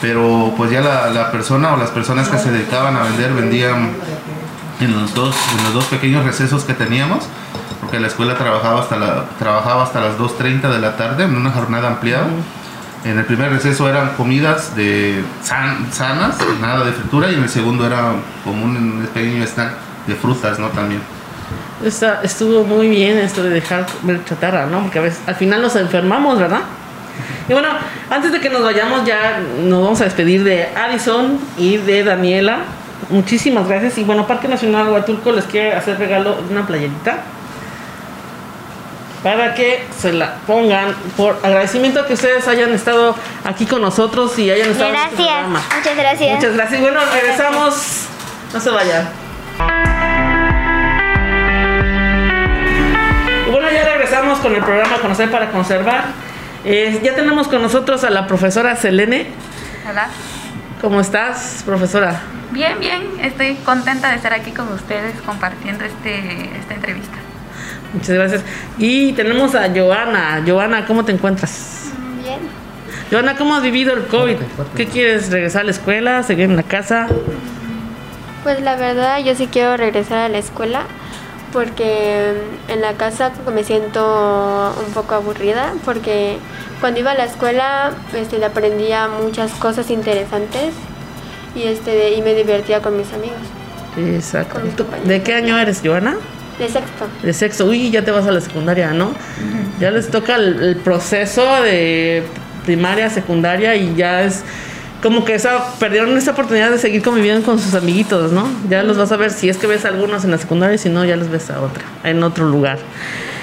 [0.01, 3.93] Pero pues ya la, la persona o las personas que se dedicaban a vender vendían
[4.81, 7.25] en los dos, en los dos pequeños recesos que teníamos,
[7.87, 11.51] porque la escuela trabajaba hasta, la, trabajaba hasta las 2.30 de la tarde en una
[11.53, 12.27] jornada ampliada.
[13.05, 17.49] En el primer receso eran comidas de san- sanas, nada de fritura, y en el
[17.49, 19.71] segundo era como un pequeño snack
[20.09, 20.67] de frutas, ¿no?
[20.71, 21.01] También.
[21.85, 24.81] Está- estuvo muy bien esto de dejar comer chatarra, ¿no?
[24.83, 26.63] Porque a veces al final nos enfermamos, ¿verdad?
[27.49, 27.69] Y bueno,
[28.11, 32.59] antes de que nos vayamos ya nos vamos a despedir de Addison y de Daniela.
[33.11, 33.97] Muchísimas gracias.
[33.99, 37.19] Y bueno, Parque Nacional Huatulco les quiere hacer regalo de una playerita.
[39.27, 44.53] Para que se la pongan por agradecimiento que ustedes hayan estado aquí con nosotros y
[44.53, 45.27] hayan estado en este Gracias.
[45.27, 45.63] programa.
[45.77, 46.35] Muchas gracias.
[46.37, 46.81] Muchas gracias.
[46.81, 48.05] Bueno, regresamos.
[48.55, 49.09] No se vayan.
[53.49, 56.05] Y bueno, ya regresamos con el programa Conocer para Conservar.
[56.65, 59.27] Eh, ya tenemos con nosotros a la profesora Selene.
[59.91, 60.07] Hola.
[60.81, 62.23] ¿Cómo estás, profesora?
[62.53, 63.03] Bien, bien.
[63.21, 67.17] Estoy contenta de estar aquí con ustedes compartiendo este, esta entrevista.
[67.97, 68.43] Muchas gracias.
[68.79, 70.43] Y tenemos a Joana.
[70.47, 71.91] Joana, ¿cómo te encuentras?
[72.23, 72.39] Bien.
[73.11, 74.37] Joana, ¿cómo has vivido el COVID?
[74.77, 75.31] ¿Qué quieres?
[75.31, 76.23] ¿Regresar a la escuela?
[76.23, 77.07] ¿Seguir en la casa?
[78.43, 80.83] Pues la verdad yo sí quiero regresar a la escuela
[81.53, 82.33] porque
[82.69, 86.37] en la casa me siento un poco aburrida porque
[86.81, 90.75] cuando iba a la escuela este, aprendía muchas cosas interesantes
[91.55, 93.39] y, este, y me divertía con mis amigos
[93.97, 94.55] Exacto.
[94.55, 95.09] Con mis ¿Tú- compañeros.
[95.09, 96.17] ¿De qué año eres, Joana?
[96.59, 97.07] De sexto.
[97.23, 97.67] De sexto.
[97.67, 99.13] Uy, ya te vas a la secundaria, ¿no?
[99.81, 102.23] Ya les toca el, el proceso de
[102.65, 104.43] primaria, secundaria y ya es
[105.03, 108.49] como que esa perdieron esa oportunidad de seguir conviviendo con sus amiguitos, ¿no?
[108.69, 110.79] Ya los vas a ver si es que ves a algunos en la secundaria y
[110.79, 112.79] si no ya los ves a otra, en otro lugar.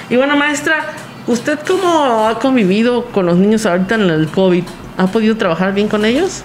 [0.09, 0.87] Y bueno, maestra,
[1.27, 4.63] ¿usted cómo ha convivido con los niños ahorita en el COVID?
[4.97, 6.43] ¿Ha podido trabajar bien con ellos?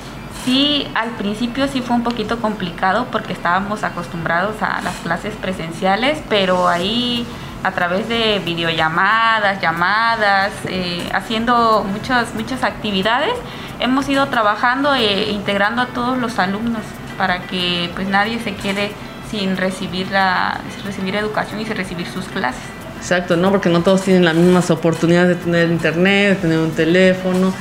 [0.48, 6.22] Sí, al principio sí fue un poquito complicado porque estábamos acostumbrados a las clases presenciales,
[6.30, 7.26] pero ahí
[7.62, 13.34] a través de videollamadas, llamadas, eh, haciendo muchas, muchas actividades,
[13.78, 16.80] hemos ido trabajando e integrando a todos los alumnos
[17.18, 18.92] para que pues nadie se quede
[19.30, 22.62] sin recibir, la, recibir educación y sin recibir sus clases.
[22.96, 23.50] Exacto, ¿no?
[23.50, 27.52] Porque no todos tienen las mismas oportunidades de tener internet, de tener un teléfono.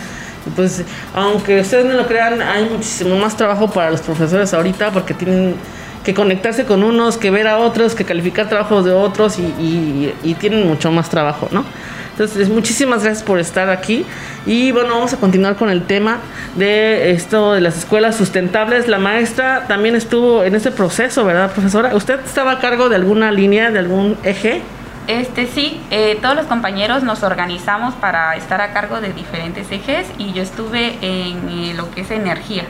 [0.55, 0.83] Pues,
[1.13, 5.55] aunque ustedes no lo crean, hay muchísimo más trabajo para los profesores ahorita porque tienen
[6.03, 10.65] que conectarse con unos, que ver a otros, que calificar trabajos de otros y, tienen
[10.65, 11.65] mucho más trabajo, ¿no?
[12.12, 14.05] Entonces, muchísimas gracias por estar aquí.
[14.45, 16.19] Y bueno, vamos a continuar con el tema
[16.55, 18.88] de esto de las escuelas sustentables.
[18.88, 21.93] La maestra también estuvo en ese proceso, ¿verdad, profesora?
[21.93, 24.62] ¿Usted estaba a cargo de alguna línea, de algún eje?
[25.08, 30.08] Este sí, eh, todos los compañeros nos organizamos para estar a cargo de diferentes ejes
[30.17, 32.65] y yo estuve en eh, lo que es energía,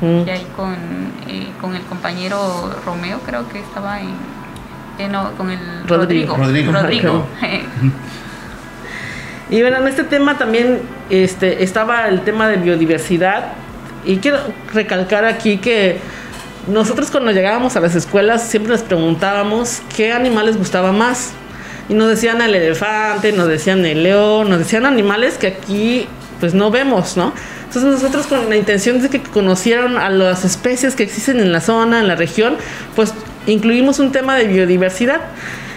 [0.00, 0.74] y ahí con,
[1.26, 4.10] eh, con el compañero Romeo, creo que estaba en,
[4.98, 6.36] eh, no, con el Rodrigo.
[6.36, 6.72] Rodrigo.
[6.72, 7.26] Rodrigo.
[9.50, 13.52] Y bueno, en este tema también este, estaba el tema de biodiversidad.
[14.04, 14.38] Y quiero
[14.72, 16.00] recalcar aquí que
[16.66, 21.34] nosotros cuando llegábamos a las escuelas siempre nos preguntábamos qué animales gustaba más.
[21.88, 26.06] Y nos decían el elefante, nos decían el león, nos decían animales que aquí
[26.40, 27.32] pues no vemos, ¿no?
[27.64, 31.60] Entonces nosotros con la intención de que conocieran a las especies que existen en la
[31.60, 32.56] zona, en la región,
[32.94, 33.12] pues
[33.46, 35.20] incluimos un tema de biodiversidad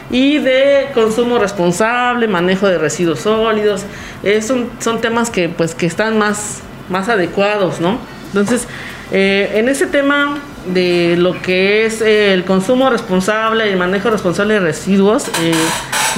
[0.10, 3.84] y de consumo responsable, manejo de residuos sólidos.
[4.24, 8.00] Eh, son, son temas que pues que están más, más adecuados, ¿no?
[8.28, 8.68] Entonces,
[9.12, 14.10] eh, en ese tema de lo que es eh, el consumo responsable y el manejo
[14.10, 15.54] responsable de residuos, eh,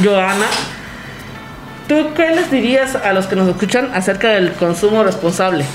[0.04, 0.46] Joana,
[1.88, 5.66] ¿tú qué les dirías a los que nos escuchan acerca del consumo responsable?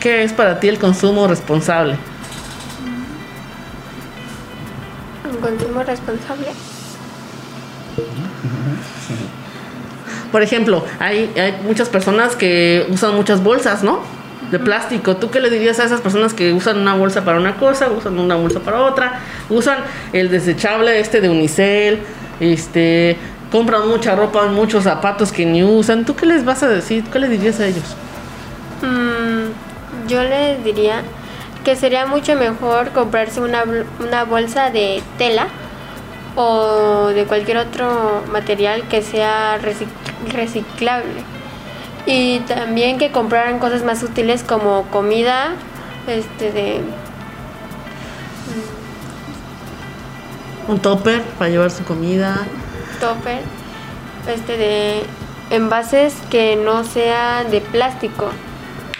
[0.00, 1.96] ¿Qué es para ti el consumo responsable?
[5.30, 6.46] Un consumo responsable.
[10.30, 14.17] Por ejemplo, hay, hay muchas personas que usan muchas bolsas, ¿no?
[14.50, 15.16] De plástico.
[15.16, 18.18] ¿Tú qué le dirías a esas personas que usan una bolsa para una cosa, usan
[18.18, 19.20] una bolsa para otra?
[19.50, 19.78] Usan
[20.12, 21.98] el desechable este de unicel,
[22.40, 23.16] este,
[23.52, 26.04] compran mucha ropa, muchos zapatos que ni usan.
[26.06, 27.04] ¿Tú qué les vas a decir?
[27.12, 27.84] ¿Qué les dirías a ellos?
[28.82, 31.02] Mm, yo les diría
[31.64, 33.64] que sería mucho mejor comprarse una,
[34.00, 35.48] una bolsa de tela
[36.36, 41.22] o de cualquier otro material que sea recic- reciclable.
[42.06, 45.54] Y también que compraran cosas más útiles como comida,
[46.06, 46.80] este de
[50.68, 52.46] Un topper para llevar su comida.
[53.00, 53.40] topper,
[54.26, 55.02] este de
[55.48, 58.28] envases que no sean de plástico.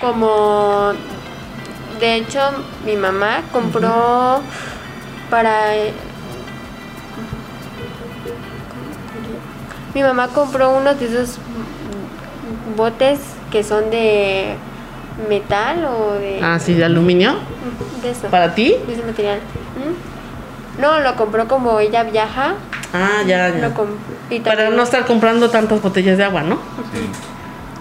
[0.00, 0.92] Como
[2.00, 2.40] de hecho
[2.86, 4.40] mi mamá compró
[5.28, 5.72] para
[9.94, 11.38] mi mamá compró unos de esos
[12.78, 13.18] botes
[13.52, 14.54] que son de
[15.28, 17.34] metal o de Ah, sí, de aluminio.
[18.02, 18.74] de eso ¿Para ti?
[18.86, 19.38] de ese material
[19.76, 20.80] ¿Mm?
[20.80, 22.54] no lo compró como ella viaja
[22.94, 23.68] Ah, ya, ya.
[23.68, 23.88] lo com-
[24.30, 26.58] y Para no estar comprando tantas botellas de agua, ¿no?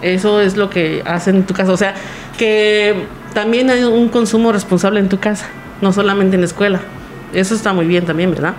[0.02, 1.72] Eso es lo que hacen en tu casa.
[1.72, 1.94] O sea,
[2.38, 5.46] que también hay un consumo responsable en tu casa,
[5.80, 6.80] no solamente en la escuela.
[7.34, 8.54] Eso está muy bien también, ¿verdad?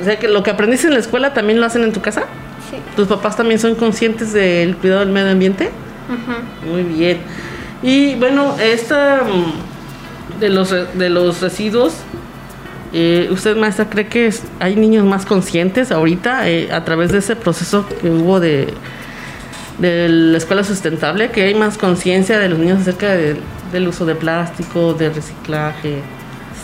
[0.00, 2.24] O sea, que lo que aprendiste en la escuela también lo hacen en tu casa.
[2.96, 5.70] ¿Tus papás también son conscientes del cuidado del medio ambiente?
[6.66, 7.18] Muy bien.
[7.82, 11.94] Y bueno, esta mm, de los, de los residuos,
[12.92, 17.36] eh, ¿usted, maestra, cree que hay niños más conscientes ahorita eh, a través de ese
[17.36, 18.72] proceso que hubo de,
[19.78, 21.30] de la escuela sustentable?
[21.30, 26.02] ¿Que hay más conciencia de los niños acerca del uso de plástico, de reciclaje?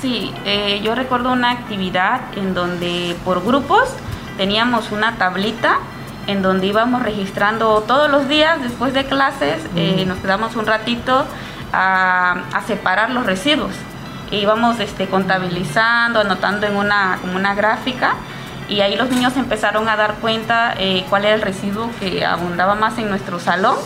[0.00, 3.88] Sí, eh, yo recuerdo una actividad en donde por grupos
[4.36, 5.78] teníamos una tablita
[6.26, 9.62] en donde íbamos registrando todos los días después de clases,
[10.06, 11.24] nos quedamos un ratito
[11.72, 13.72] a, a separar los residuos.
[14.30, 18.14] Íbamos este, contabilizando, anotando en una, como una gráfica
[18.68, 22.74] y ahí los niños empezaron a dar cuenta eh, cuál era el residuo que abundaba
[22.74, 23.76] más en nuestro salón.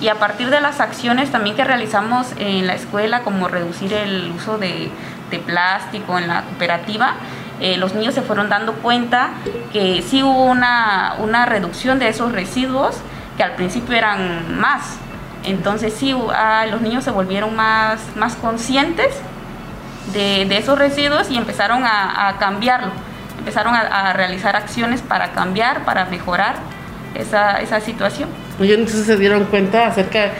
[0.00, 4.32] Y a partir de las acciones también que realizamos en la escuela como reducir el
[4.36, 4.90] uso de,
[5.46, 7.14] plástico en la cooperativa,
[7.62, 9.30] eh, los niños se fueron dando cuenta
[9.72, 12.96] que sí hubo una, una reducción de esos residuos
[13.36, 14.96] que al principio eran más.
[15.44, 19.14] Entonces sí, ah, los niños se volvieron más, más conscientes
[20.12, 22.90] de, esos residuos y empezaron a, cambiarlo,
[23.38, 26.56] empezaron a, realizar acciones para cambiar, para mejorar
[27.14, 28.28] esa, esa situación.
[28.58, 30.32] Y entonces se dieron cuenta acerca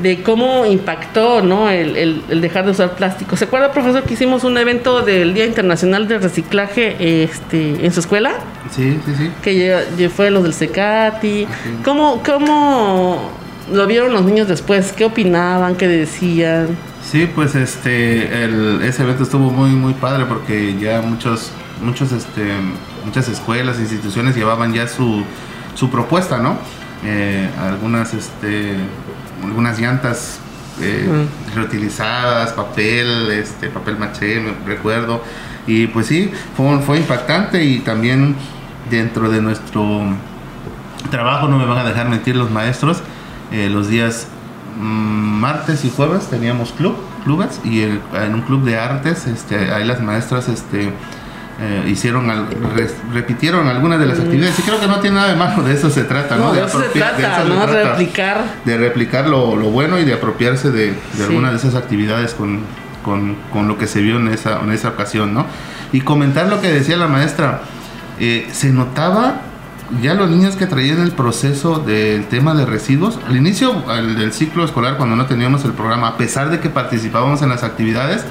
[0.00, 1.68] de cómo impactó ¿no?
[1.68, 1.96] el,
[2.28, 3.36] el, dejar de usar plástico.
[3.36, 8.00] ¿Se acuerda, profesor, que hicimos un evento del Día Internacional de Reciclaje este, en su
[8.00, 8.32] escuela?
[8.70, 9.30] Sí, sí, sí.
[9.42, 11.46] Que fue los del Secati.
[11.84, 13.30] ¿Cómo, ¿Cómo
[13.70, 14.92] lo vieron los niños después?
[14.92, 15.76] ¿Qué opinaban?
[15.76, 16.68] ¿Qué decían?
[17.02, 21.50] Sí, pues este, el, ese evento estuvo muy, muy padre porque ya muchos,
[21.82, 22.42] muchos, este,
[23.04, 25.24] muchas escuelas, instituciones llevaban ya su,
[25.74, 26.56] su propuesta, ¿no?
[27.04, 28.76] Eh, algunas, este,
[29.42, 30.38] algunas llantas
[30.80, 35.22] eh, reutilizadas, papel, este, papel maché, me recuerdo.
[35.66, 38.36] Y pues sí, fue, fue impactante y también
[38.90, 40.02] dentro de nuestro
[41.10, 43.02] trabajo, no me van a dejar mentir los maestros,
[43.52, 44.26] eh, los días
[44.76, 49.84] Mm, martes y jueves teníamos club, clubes, y en un club de artes, este, ahí
[49.84, 50.90] las maestras este,
[51.62, 52.28] eh, hicieron,
[53.12, 54.22] repitieron algunas de las mm.
[54.22, 56.52] actividades, y creo que no tiene nada de malo, de eso se trata, ¿no?
[56.52, 57.64] de, eso se trata, ¿no?
[57.66, 58.42] replicar.
[58.64, 62.62] De replicar lo, bueno y de apropiarse de, de alguna de esas actividades con,
[63.04, 65.46] con, con, lo que se vio en esa, en esa ocasión, ¿no?
[65.92, 67.60] Y comentar lo que decía la maestra,
[68.18, 69.42] eh, se notaba
[70.00, 73.84] ya los niños que traían el proceso del tema de residuos, al inicio
[74.16, 77.62] del ciclo escolar, cuando no teníamos el programa, a pesar de que participábamos en las
[77.62, 78.24] actividades,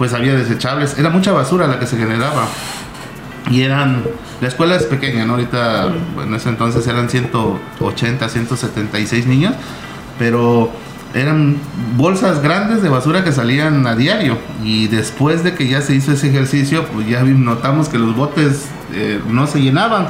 [0.00, 2.46] pues había desechables, era mucha basura la que se generaba.
[3.50, 4.02] Y eran,
[4.40, 5.34] la escuela es pequeña, ¿no?
[5.34, 5.92] Ahorita,
[6.24, 9.52] en ese entonces eran 180, 176 niños,
[10.18, 10.70] pero
[11.12, 11.58] eran
[11.98, 14.38] bolsas grandes de basura que salían a diario.
[14.64, 18.68] Y después de que ya se hizo ese ejercicio pues ya notamos que los botes
[18.94, 20.06] eh, no se llenaban.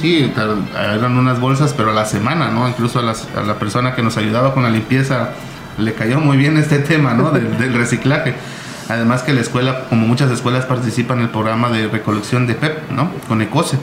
[0.00, 0.32] Sí
[0.78, 4.54] eran unas bolsas pero a la semana no incluso a, la persona que nos ayudaba
[4.54, 5.30] con la limpieza
[5.78, 8.34] le cayó muy bien este tema no del, reciclaje
[8.92, 12.90] además que la escuela como muchas escuelas participan en el programa de recolección de PEP
[12.90, 13.78] no con ECOSE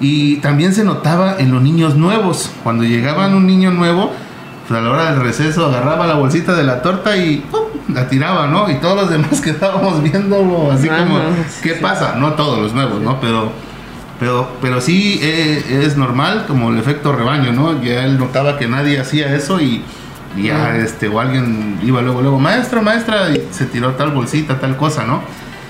[0.00, 4.12] y también se notaba en los niños nuevos cuando llegaban un niño nuevo
[4.66, 7.44] pues, a la hora del receso agarraba la bolsita de la torta y
[7.92, 8.70] la tiraba, ¿no?
[8.70, 11.18] Y todos los demás quedábamos viendo así como,
[11.62, 12.14] ¿qué pasa?
[12.16, 13.20] No todos los nuevos, ¿no?
[13.20, 13.52] Pero,
[14.18, 17.82] pero, pero sí eh, es normal como el efecto rebaño, ¿no?
[17.82, 19.84] Ya él notaba que nadie hacía eso y,
[20.36, 24.76] ya, este, o alguien iba luego, luego, maestro, maestra, y se tiró tal bolsita, tal
[24.76, 25.22] cosa, ¿no?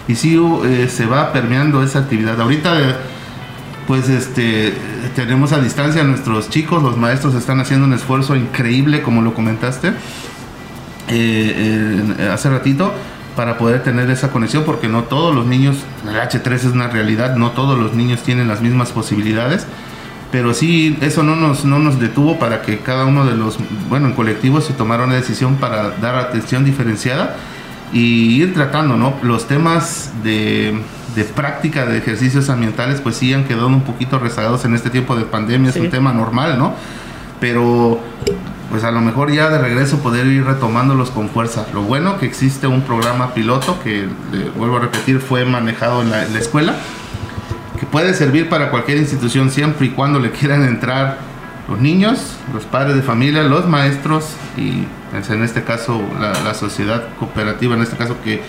[0.09, 2.41] Y sí eh, se va permeando esa actividad.
[2.41, 2.99] Ahorita
[3.87, 4.73] pues este
[5.17, 9.35] tenemos a distancia a nuestros chicos, los maestros están haciendo un esfuerzo increíble, como lo
[9.35, 9.95] comentaste eh,
[12.19, 12.93] eh, hace ratito,
[13.37, 15.77] para poder tener esa conexión, porque no todos los niños,
[16.09, 19.67] el H3 es una realidad, no todos los niños tienen las mismas posibilidades,
[20.33, 24.09] pero sí, eso no nos, no nos detuvo para que cada uno de los, bueno,
[24.09, 27.37] en colectivo se tomara una decisión para dar atención diferenciada
[27.93, 29.15] y ir tratando, ¿no?
[29.23, 30.75] Los temas de
[31.15, 35.17] de práctica de ejercicios ambientales pues sí han quedado un poquito rezagados en este tiempo
[35.17, 36.75] de pandemia, es un tema normal, ¿no?
[37.41, 38.01] Pero
[38.71, 41.67] pues a lo mejor ya de regreso poder ir retomándolos con fuerza.
[41.75, 44.09] Lo bueno que existe un programa piloto que,
[44.57, 46.75] vuelvo a repetir, fue manejado en la, escuela,
[47.93, 51.19] puede servir para cualquier institución siempre y cuando le quieran entrar
[51.69, 56.55] los niños, los padres de familia, los maestros y pues, en este caso la, la
[56.55, 58.41] sociedad cooperativa, en este caso que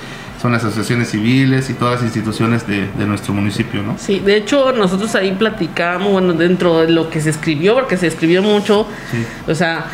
[0.44, 3.96] son las asociaciones civiles y todas las instituciones de, nuestro municipio, ¿no?
[3.98, 8.08] Sí, de hecho nosotros ahí platicamos, bueno, dentro de lo que se escribió, porque se
[8.08, 8.86] escribió mucho,
[9.48, 9.86] o sea,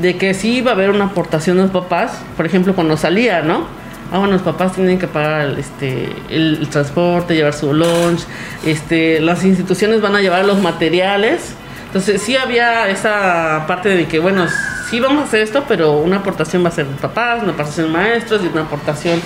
[0.00, 3.42] de que sí iba a haber una aportación de los papás, por ejemplo, cuando salía,
[3.42, 3.66] ¿no?
[4.12, 8.22] Ah, bueno, los papás tienen que pagar este, el, el transporte, llevar su lunch,
[8.64, 11.54] este, las instituciones van a llevar los materiales.
[11.86, 14.46] Entonces sí había esa parte de que, bueno,
[14.90, 17.86] sí vamos a hacer esto, pero una aportación va a ser de papás, una aportación
[17.86, 19.20] de maestros y una aportación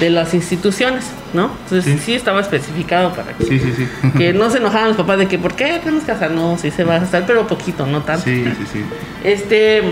[0.00, 1.04] de las instituciones,
[1.34, 1.50] ¿no?
[1.64, 2.14] Entonces sí, Sí.
[2.14, 3.88] estaba especificado para que, Sí, sí, sí.
[4.18, 6.30] que no se enojaran los papás de que, ¿por qué tenemos que hacer?
[6.32, 8.24] No, sí se va a gastar, pero poquito, no tanto.
[8.24, 8.84] Sí, sí, sí.
[9.22, 9.82] Este,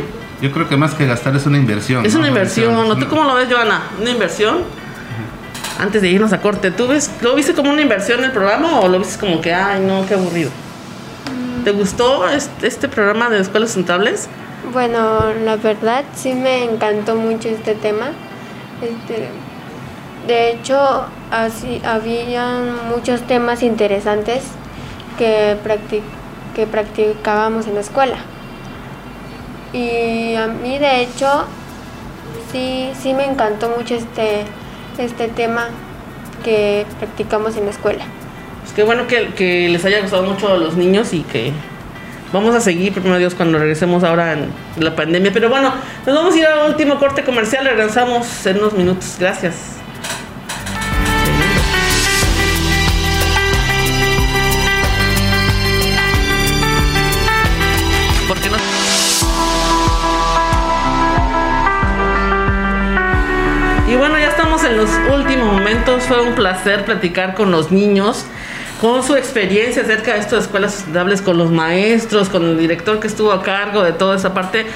[0.42, 2.04] Yo creo que más que gastar es una inversión.
[2.04, 2.18] es ¿no?
[2.18, 2.98] una inversión, ¿no?
[2.98, 3.80] ¿Tú cómo lo ves, Joana?
[4.00, 4.58] ¿Una inversión?
[5.78, 8.88] Antes de irnos a corte, ¿tú ves, lo viste como una inversión el programa o
[8.88, 10.50] lo viste como que, ay, no, qué aburrido?
[11.64, 14.28] ¿Te gustó este, este programa de escuelas sustentables?
[14.72, 18.10] Bueno, la verdad sí me encantó mucho este tema.
[18.82, 19.28] Este,
[20.26, 24.42] de hecho, así habían muchos temas interesantes
[25.18, 26.02] que, practi-
[26.54, 28.16] que practicábamos en la escuela.
[29.72, 31.44] Y a mí, de hecho,
[32.52, 34.44] sí, sí me encantó mucho este,
[34.98, 35.68] este tema
[36.44, 38.04] que practicamos en la escuela.
[38.62, 41.52] Pues qué bueno que, que les haya gustado mucho a los niños y que
[42.32, 45.32] vamos a seguir, primero Dios, cuando regresemos ahora en la pandemia.
[45.32, 45.72] Pero bueno,
[46.06, 49.16] nos vamos a ir al último corte comercial, regresamos en unos minutos.
[49.18, 49.81] Gracias.
[64.82, 66.02] Los últimos momentos.
[66.04, 68.26] Fue un placer platicar con los niños,
[68.80, 72.98] con su experiencia acerca de esto de escuelas sustentables, con los maestros, con el director
[72.98, 74.66] que estuvo a cargo de toda esa parte.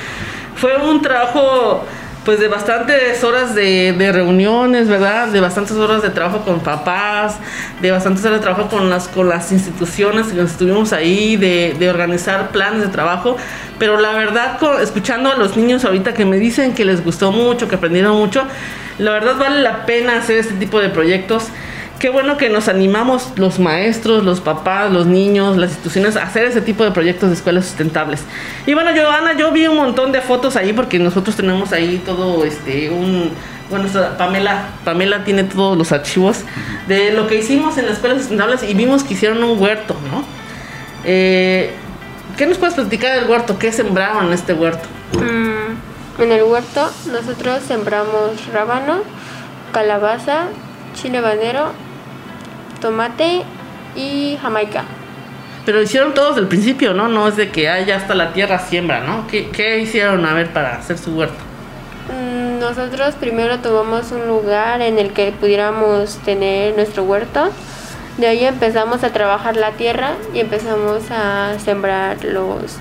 [0.54, 1.84] Fue un trabajo
[2.26, 5.28] pues de bastantes horas de, de reuniones, ¿verdad?
[5.28, 7.36] De bastantes horas de trabajo con papás,
[7.80, 11.88] de bastantes horas de trabajo con las, con las instituciones que estuvimos ahí, de, de
[11.88, 13.36] organizar planes de trabajo.
[13.78, 17.68] Pero la verdad, escuchando a los niños ahorita que me dicen que les gustó mucho,
[17.68, 18.42] que aprendieron mucho,
[18.98, 21.44] la verdad vale la pena hacer este tipo de proyectos.
[21.98, 26.44] Qué bueno que nos animamos los maestros, los papás, los niños, las instituciones a hacer
[26.44, 28.22] ese tipo de proyectos de escuelas sustentables.
[28.66, 32.44] Y bueno, Joana, yo vi un montón de fotos ahí porque nosotros tenemos ahí todo
[32.44, 33.30] este un
[33.70, 36.42] bueno, Pamela, Pamela tiene todos los archivos
[36.86, 40.24] de lo que hicimos en las escuelas sustentables y vimos que hicieron un huerto, ¿no?
[41.04, 41.72] Eh,
[42.36, 43.58] ¿Qué nos puedes platicar del huerto?
[43.58, 44.86] ¿Qué sembraron en este huerto?
[45.14, 49.00] Mm, en el huerto nosotros sembramos rábano,
[49.72, 50.44] calabaza,
[50.94, 51.72] chile habanero,
[52.90, 53.42] tomate
[53.96, 54.84] y jamaica.
[55.64, 57.08] Pero hicieron todos del principio, ¿no?
[57.08, 59.26] No es de que ah, ya hasta la tierra siembra, ¿no?
[59.26, 61.34] ¿Qué, qué hicieron a ver para hacer su huerto?
[62.12, 67.48] Mm, Nosotros primero tomamos un lugar en el que pudiéramos tener nuestro huerto.
[68.18, 72.76] De ahí empezamos a trabajar la tierra y empezamos a sembrar los,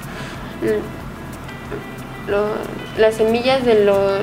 [2.28, 2.56] lo-
[2.99, 4.22] las semillas de los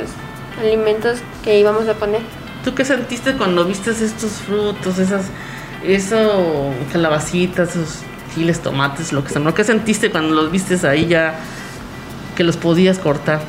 [0.60, 2.20] alimentos que íbamos a poner.
[2.64, 5.26] ¿Tú qué sentiste cuando viste estos frutos, esas,
[5.84, 9.54] eso, calabacitas, esos chiles, tomates, lo que sembró?
[9.54, 11.38] ¿Qué sentiste cuando los viste ahí ya
[12.34, 13.40] que los podías cortar?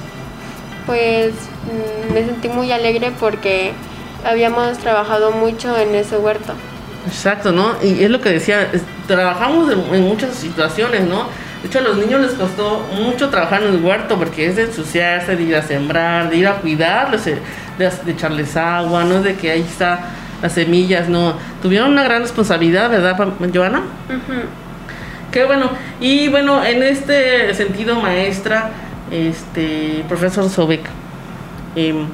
[0.86, 3.74] Pues mm, me sentí muy alegre porque
[4.24, 6.62] habíamos trabajado mucho en ese huerto.
[7.06, 7.76] Exacto, ¿no?
[7.84, 11.28] Y es lo que decía, es- trabajamos en, en muchas situaciones, ¿no?
[11.62, 14.64] De hecho, a los niños les costó mucho trabajar en el huerto porque es de
[14.64, 17.42] ensuciarse, de ir a sembrar, de ir a cuidarlos, de,
[17.78, 20.00] de echarles agua, no es de que ahí está
[20.44, 21.34] las semillas, no.
[21.62, 23.18] Tuvieron una gran responsabilidad, ¿verdad,
[23.54, 23.82] Joana?
[25.32, 25.72] Qué bueno.
[26.02, 28.72] Y bueno, en este sentido, maestra,
[29.10, 30.82] este, profesor Sobek,
[31.78, 32.06] em,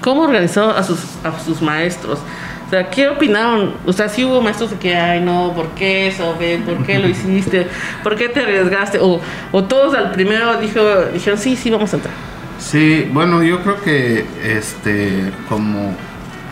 [0.00, 2.20] ¿cómo organizó a sus, a sus maestros?
[2.66, 3.74] O sea, ¿qué opinaron?
[3.84, 6.62] O sea, si hubo maestros de que, ay, no, ¿por qué Sobek?
[6.62, 7.66] ¿Por qué lo hiciste?
[8.02, 8.98] ¿Por qué te arriesgaste?
[8.98, 9.20] O,
[9.52, 10.80] o todos al primero dijo,
[11.12, 12.14] dijeron, sí, sí, vamos a entrar.
[12.58, 15.94] Sí, bueno, yo creo que este, como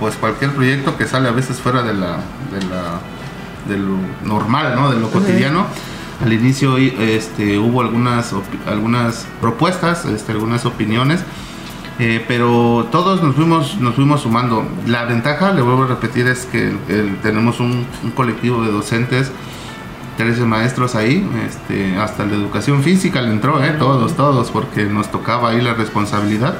[0.04, 2.18] pues cualquier proyecto que sale a veces fuera de la,
[2.52, 3.00] de la
[3.66, 4.90] de lo normal, ¿no?
[4.90, 5.64] De lo cotidiano.
[6.22, 8.34] Al inicio este, hubo algunas,
[8.66, 11.20] algunas propuestas, este, algunas opiniones,
[11.98, 14.68] eh, pero todos nos fuimos, nos fuimos sumando.
[14.86, 19.32] La ventaja, le vuelvo a repetir, es que el- tenemos un, un colectivo de docentes
[20.18, 23.74] 13 maestros ahí, este, hasta la educación física le entró, ¿eh?
[23.78, 26.58] todos, todos, porque nos tocaba ahí la responsabilidad.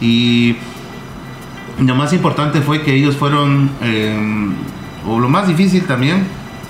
[0.00, 0.56] Y
[1.78, 4.18] lo más importante fue que ellos fueron, eh,
[5.06, 6.24] o lo más difícil también,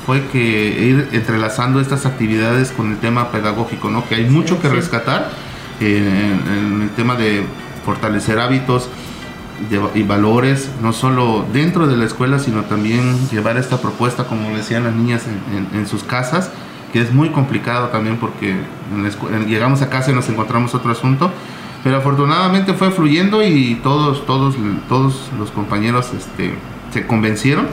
[0.07, 0.39] fue que
[0.89, 4.07] ir entrelazando estas actividades con el tema pedagógico, ¿no?
[4.09, 4.75] que hay mucho que sí.
[4.75, 5.31] rescatar
[5.81, 7.45] eh, en, en el tema de
[7.85, 8.89] fortalecer hábitos
[9.69, 14.57] de- y valores, no solo dentro de la escuela, sino también llevar esta propuesta, como
[14.57, 16.51] decían las niñas, en, en- en sus casas,
[16.93, 20.91] que es muy complicado también porque en la llegamos a casa y nos encontramos otro
[20.91, 21.31] asunto,
[21.83, 24.55] Pero afortunadamente fue fluyendo y todos, todos,
[24.89, 26.55] todos los compañeros este,
[26.93, 27.69] se convencieron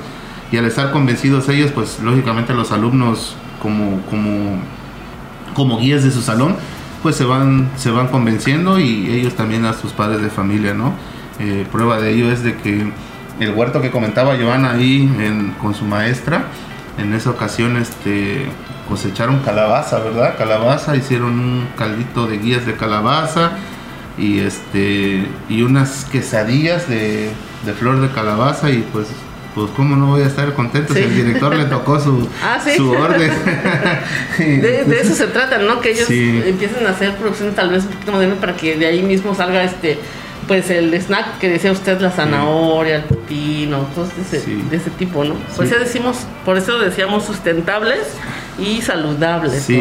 [0.52, 4.60] y al estar convencidos ellos, pues lógicamente los alumnos como, como,
[5.54, 6.56] como guías de su salón,
[7.04, 10.94] pues se van, se van convenciendo y ellos también a sus padres de familia, ¿no?
[11.40, 12.90] Eh, prueba de ello es de que
[13.40, 15.12] el huerto que comentaba Joana ahí
[15.62, 16.46] con su maestra,
[16.98, 18.46] en esa ocasión este,
[18.88, 20.36] cosecharon calabaza, ¿verdad?
[20.38, 23.52] Calabaza, hicieron un caldito de guías de calabaza
[24.18, 27.30] y este y unas quesadillas de,
[27.66, 29.08] de flor de calabaza y pues
[29.56, 32.76] pues cómo no voy a estar contento si el director le tocó su, Ah, sí.
[32.78, 33.32] su orden.
[34.38, 35.80] De, de eso se trata, ¿no?
[35.82, 36.44] Que ellos Sí.
[36.46, 39.64] empiecen a hacer producciones tal vez un poquito modernas para que de ahí mismo salga
[39.64, 39.98] este
[40.48, 44.64] pues el snack que decía usted, la zanahoria, el pepino, cosas de ese, Sí.
[44.70, 45.34] de ese tipo, ¿no?
[45.56, 45.64] Sí.
[45.64, 48.00] eso decimos, por eso decíamos sustentables
[48.60, 49.76] y saludables, Sí,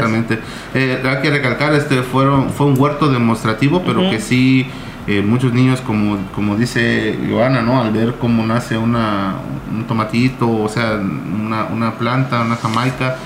[0.00, 0.38] exactamente.
[0.74, 4.66] Eh, hay que recalcar, este fueron, fue un huerto demostrativo, pero que sí,
[5.06, 7.80] eh, muchos niños, como, como dice Joana, ¿no?
[7.82, 9.34] Al ver cómo nace una,
[9.74, 13.16] un tomatito, o sea, una, una planta, una jamaica,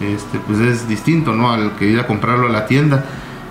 [0.00, 1.50] este, pues es distinto, ¿no?
[1.52, 3.04] Al que ir a comprarlo a la tienda.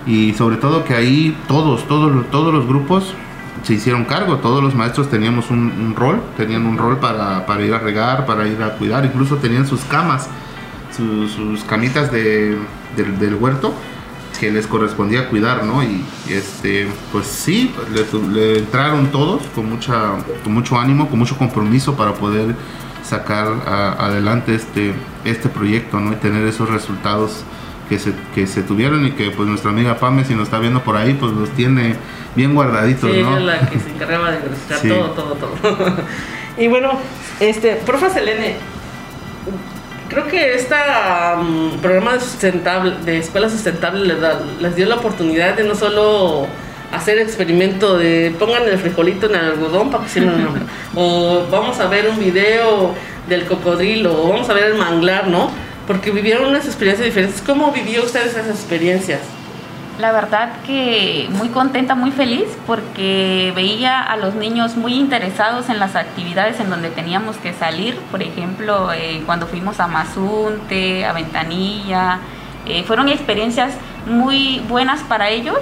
[0.06, 3.14] Y sobre todo que ahí todos, todos, los- todos los grupos
[3.62, 7.62] se hicieron cargo, todos los maestros teníamos un, un rol, tenían un rol para, para
[7.64, 10.28] ir a regar, para ir a cuidar, incluso tenían sus camas
[10.96, 12.56] su- sus camitas de,
[12.96, 13.74] del, del huerto
[14.38, 15.82] que les correspondía cuidar, ¿no?
[15.82, 17.72] Y, y, este, pues sí,
[18.32, 22.54] le, entraron todos con mucha, con mucho ánimo, con mucho compromiso para poder
[23.04, 24.92] sacar a- adelante este,
[25.24, 26.12] este proyecto, ¿no?
[26.12, 27.44] Y tener esos resultados
[27.88, 30.82] que se, que se tuvieron y que pues nuestra amiga Pame, si nos está viendo
[30.82, 31.94] por ahí, pues los tiene
[32.34, 33.36] bien guardaditos, Sí, ¿no?
[33.36, 34.38] es la que se encargaba de
[34.82, 34.88] Sí.
[34.88, 35.96] todo, todo, todo.
[36.58, 36.92] y bueno,
[37.40, 38.56] este, profe Selene,
[40.14, 40.74] creo que este
[41.82, 46.46] programa de sustentable, de escuela sustentable les, da- les dio la oportunidad de no solo
[46.92, 50.48] hacer experimento de pongan el frijolito en el algodón para que una-
[50.94, 52.94] o vamos a ver un video
[53.28, 55.50] del cocodrilo o vamos a ver el manglar, ¿no?
[55.86, 57.42] Porque vivieron unas experiencias diferentes.
[57.42, 59.20] ¿Cómo vivió ustedes esas experiencias?
[59.98, 65.78] La verdad que muy contenta, muy feliz porque veía a los niños muy interesados en
[65.78, 67.96] las actividades en donde teníamos que salir.
[68.10, 72.18] Por ejemplo, eh, cuando fuimos a Mazunte, a Ventanilla,
[72.66, 73.74] eh, fueron experiencias
[74.06, 75.58] muy buenas para ellos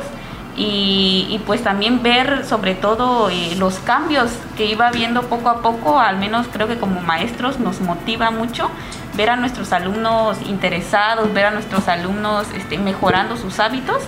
[0.56, 5.98] y, pues también ver sobre todo eh, los cambios que iba viendo poco a poco,
[5.98, 8.70] al menos creo que como maestros nos motiva mucho
[9.14, 13.98] ver a nuestros alumnos interesados, ver a nuestros alumnos este, mejorando sus hábitos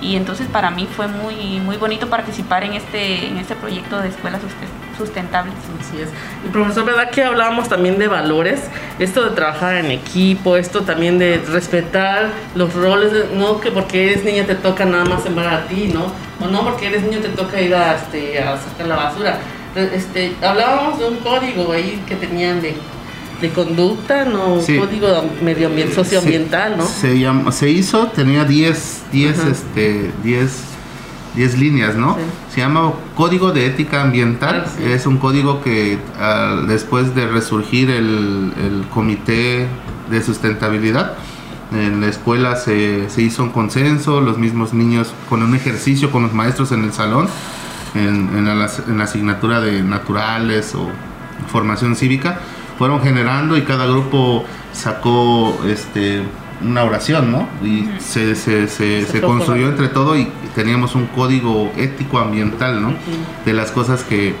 [0.00, 4.08] y entonces para mí fue muy muy bonito participar en este en este proyecto de
[4.08, 5.54] escuelas suste- sustentables.
[5.80, 6.08] Así es.
[6.46, 8.60] Y profesor, ¿verdad que hablábamos también de valores?
[8.98, 14.12] Esto de trabajar en equipo, esto también de respetar los roles, de- no que porque
[14.12, 16.12] eres niña te toca nada más sembrar a ti, ¿no?
[16.44, 19.38] O no porque eres niño te toca ir a, este, a sacar la basura.
[19.74, 22.76] Este, hablábamos de un código ahí que tenían de,
[23.40, 24.60] de conducta, ¿no?
[24.60, 24.76] Sí.
[24.78, 25.08] Código
[25.42, 26.86] medioambiental, socioambiental, ¿no?
[26.86, 29.48] Se, se hizo, tenía 10 10 Ajá.
[29.50, 30.50] este 10
[31.34, 32.14] 10 líneas, ¿no?
[32.14, 32.54] Sí.
[32.54, 34.64] Se llama Código de Ética Ambiental.
[34.66, 34.84] Ah, sí.
[34.84, 39.66] Es un código que ah, después de resurgir el, el Comité
[40.10, 41.14] de Sustentabilidad,
[41.72, 46.22] en la escuela se, se hizo un consenso, los mismos niños con un ejercicio con
[46.22, 47.26] los maestros en el salón,
[47.94, 50.88] en, en la, en la asignatura de naturales o
[51.50, 52.40] formación cívica,
[52.78, 56.22] fueron generando y cada grupo sacó este
[56.62, 57.48] una oración, ¿no?
[57.62, 62.88] Y se, se, se, Se construyó entre todo y teníamos un código ético ambiental, ¿no?
[62.88, 62.98] Ujú.
[63.44, 64.34] De las cosas que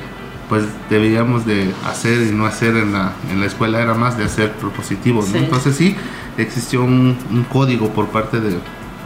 [0.48, 4.24] pues deberíamos de hacer y no hacer en la, en la escuela era más de
[4.24, 5.38] hacer propositivos, ¿no?
[5.38, 5.44] Sí.
[5.44, 5.96] Entonces sí,
[6.36, 8.50] existió un, un código por parte de...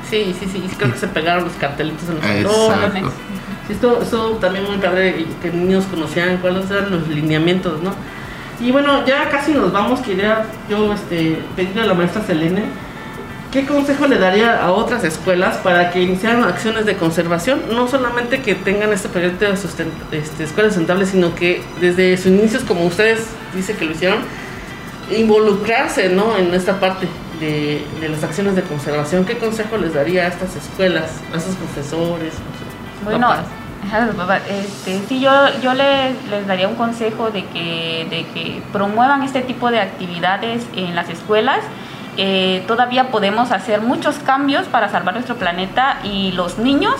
[0.09, 3.13] Sí, sí, sí, creo que se pegaron los cartelitos en los Exacto.
[3.69, 7.95] esto, esto también muy padre, que niños conocían cuáles eran los lineamientos, ¿no?
[8.61, 12.65] Y bueno, ya casi nos vamos, quería yo este, pedirle a la maestra Selene,
[13.53, 17.63] ¿qué consejo le daría a otras escuelas para que iniciaran acciones de conservación?
[17.71, 22.65] No solamente que tengan este proyecto de este, escuelas sustentables, sino que desde sus inicios,
[22.65, 24.19] como ustedes dicen que lo hicieron,
[25.17, 26.37] involucrarse ¿no?
[26.37, 27.07] en esta parte
[27.39, 29.25] de, de las acciones de conservación.
[29.25, 32.35] ¿Qué consejo les daría a estas escuelas, a estos profesores?
[33.05, 33.58] Bueno, papás?
[34.49, 35.31] Este, sí, yo,
[35.63, 40.67] yo les, les daría un consejo de que, de que promuevan este tipo de actividades
[40.75, 41.61] en las escuelas.
[42.17, 46.97] Eh, todavía podemos hacer muchos cambios para salvar nuestro planeta y los niños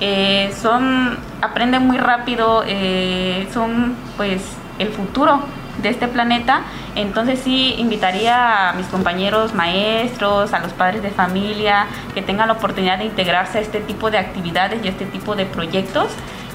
[0.00, 4.42] eh, son aprenden muy rápido, eh, son pues
[4.78, 5.40] el futuro
[5.82, 6.62] de este planeta.
[6.94, 12.54] Entonces sí invitaría a mis compañeros maestros, a los padres de familia, que tengan la
[12.54, 16.08] oportunidad de integrarse a este tipo de actividades y este tipo de proyectos,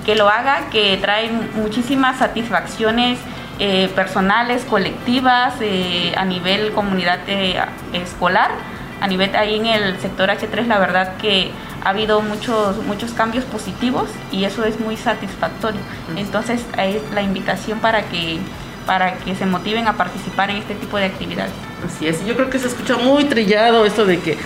[0.06, 3.20] que lo haga, que trae muchísimas satisfacciones
[3.60, 7.62] eh, personales, colectivas, eh, a nivel comunidad eh,
[7.94, 8.52] escolar,
[9.00, 11.52] a nivel ahí en el sector H3, la verdad que
[11.84, 15.82] ha habido muchos, muchos cambios positivos y eso es muy satisfactorio.
[16.16, 18.40] Entonces, es la invitación para que
[18.86, 21.54] para que se motiven a participar en este tipo de actividades.
[21.86, 24.38] Así es, yo creo que se escucha muy trillado esto de que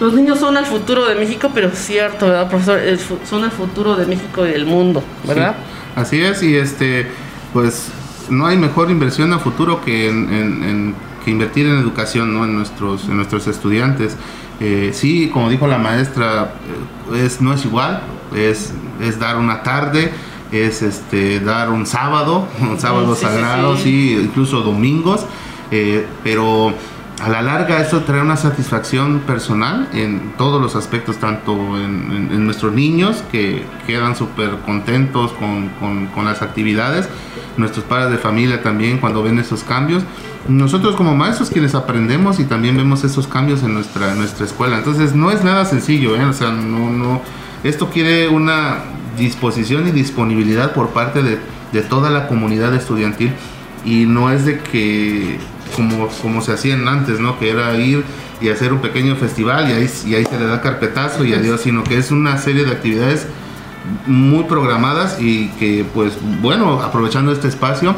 [0.00, 2.80] los niños son el futuro de México, pero es cierto, ¿verdad, profesor?
[3.28, 5.56] son el futuro de México y del mundo, ¿verdad?
[5.94, 7.06] así es, y este,
[7.52, 7.90] pues
[8.28, 10.94] no hay mejor inversión a futuro que en,
[11.24, 12.44] que invertir en educación, ¿no?
[12.44, 14.16] En nuestros, en nuestros estudiantes.
[14.60, 16.52] Eh, sí, como dijo la maestra,
[17.12, 18.02] eh, es, no es igual,
[18.34, 20.12] es, es dar una tarde,
[20.52, 25.26] es este, dar un sábado, un sábado sagrado, sí, incluso domingos,
[25.70, 26.72] eh, pero
[27.22, 32.72] a la larga esto trae una satisfacción personal en todos los aspectos, tanto en, nuestros
[32.72, 37.08] niños que quedan súper contentos con, con, con, las actividades,
[37.56, 40.04] nuestros padres de familia también cuando ven esos cambios,
[40.48, 44.78] nosotros como maestros quienes aprendemos y también vemos esos cambios en nuestra, nuestra escuela.
[44.78, 46.24] Entonces no es nada sencillo, ¿eh?
[46.24, 47.22] o sea, no, no,
[47.64, 48.78] esto quiere una
[49.16, 51.38] disposición y disponibilidad por parte de,
[51.72, 53.32] de toda la comunidad estudiantil
[53.84, 55.38] y no es de que
[55.74, 57.38] como, como se hacían antes, ¿no?
[57.38, 58.04] Que era ir
[58.40, 61.62] y hacer un pequeño festival y ahí, y ahí se le da carpetazo y adiós,
[61.62, 63.26] sino que es una serie de actividades
[64.06, 67.94] muy programadas y que pues bueno, aprovechando este espacio,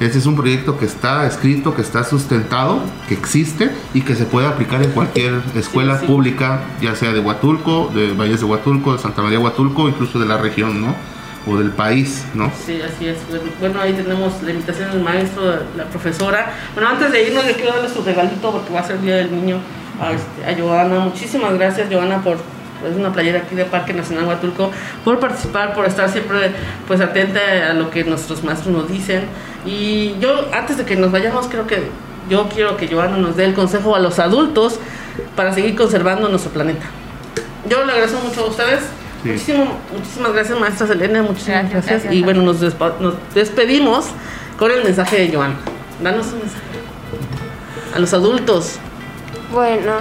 [0.00, 4.24] este es un proyecto que está escrito, que está sustentado, que existe y que se
[4.24, 8.98] puede aplicar en cualquier escuela pública, ya sea de Huatulco, de Valles de Huatulco, de
[8.98, 10.94] Santa María Huatulco, incluso de la región, ¿no?
[11.46, 12.50] o del país, ¿no?
[12.64, 13.18] Sí, así es.
[13.60, 16.54] Bueno, ahí tenemos la invitación del maestro, la profesora.
[16.72, 19.16] Bueno, antes de irnos, le quiero darle su regalito porque va a ser el Día
[19.16, 19.58] del Niño
[20.00, 21.00] a, este, a Joana.
[21.00, 22.38] Muchísimas gracias, Joana, por
[22.86, 24.70] es una playera aquí de Parque Nacional Huatulco,
[25.04, 26.52] por participar, por estar siempre
[26.86, 29.24] pues atenta a lo que nuestros maestros nos dicen.
[29.66, 31.88] Y yo, antes de que nos vayamos, creo que
[32.28, 34.78] yo quiero que Joana nos dé el consejo a los adultos
[35.36, 36.86] para seguir conservando nuestro planeta.
[37.68, 38.80] Yo le agradezco mucho a ustedes
[39.24, 41.22] muchísimas gracias, maestra Selena.
[41.22, 42.04] Muchísimas gracias.
[42.10, 42.60] Y bueno, nos,
[43.34, 44.06] despedimos
[44.58, 45.54] con el mensaje de Joan.
[46.02, 46.62] Danos un mensaje.
[47.94, 48.78] A los adultos.
[49.52, 49.92] Bueno,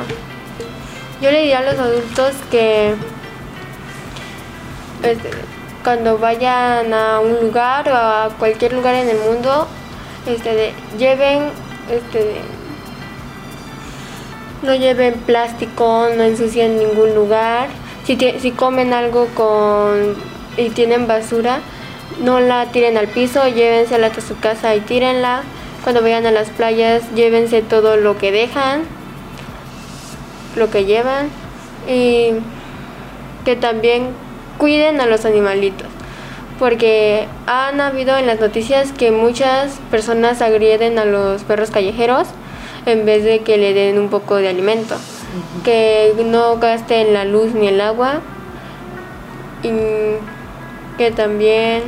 [1.24, 2.93] yo le diría a los adultos que
[5.03, 5.30] este,
[5.82, 9.67] cuando vayan a un lugar o a cualquier lugar en el mundo,
[10.28, 11.43] este, lleven,
[11.89, 12.41] este,
[14.63, 17.69] no lleven plástico, no ensucien ningún lugar
[18.05, 20.15] si, si comen algo con
[20.57, 21.61] y tienen basura,
[22.19, 25.43] no la tiren al piso, llévensela hasta su casa y tírenla.
[25.84, 28.84] Cuando vayan a las playas, llévense todo lo que dejan,
[30.56, 31.30] lo que llevan
[31.88, 32.32] y
[33.45, 34.10] que también
[34.58, 35.88] cuiden a los animalitos.
[36.60, 42.28] Porque han habido en las noticias que muchas personas agreden a los perros callejeros
[42.86, 44.95] en vez de que le den un poco de alimento
[45.64, 48.22] que no gasten la luz ni el agua
[49.64, 49.72] y
[50.97, 51.84] que también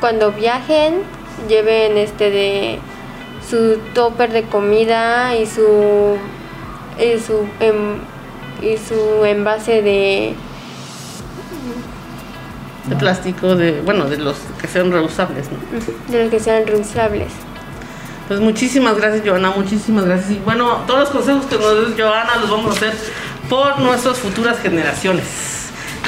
[0.00, 1.02] cuando viajen
[1.48, 2.78] lleven este de
[3.48, 6.16] su topper de comida y su
[6.98, 7.98] y su em,
[8.62, 10.34] y su envase de
[12.86, 15.46] de plástico de bueno de los que sean reusables
[16.08, 17.32] de los que sean reusables
[18.28, 20.30] pues muchísimas gracias, Joana, muchísimas gracias.
[20.30, 22.94] Y bueno, todos los consejos que nos dio Joana los vamos a hacer
[23.50, 25.24] por nuestras futuras generaciones.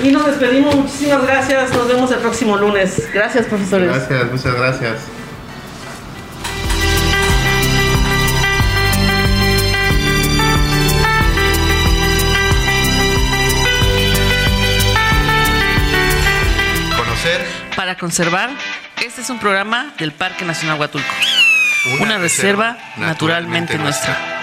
[0.03, 3.09] Y nos despedimos, muchísimas gracias, nos vemos el próximo lunes.
[3.12, 3.89] Gracias, profesores.
[3.89, 5.16] Gracias, muchas gracias.
[17.87, 18.51] Para conservar.
[19.01, 21.14] Este es un programa del Parque Nacional Huatulco
[22.01, 24.36] una, reserva naturalmente nuestra.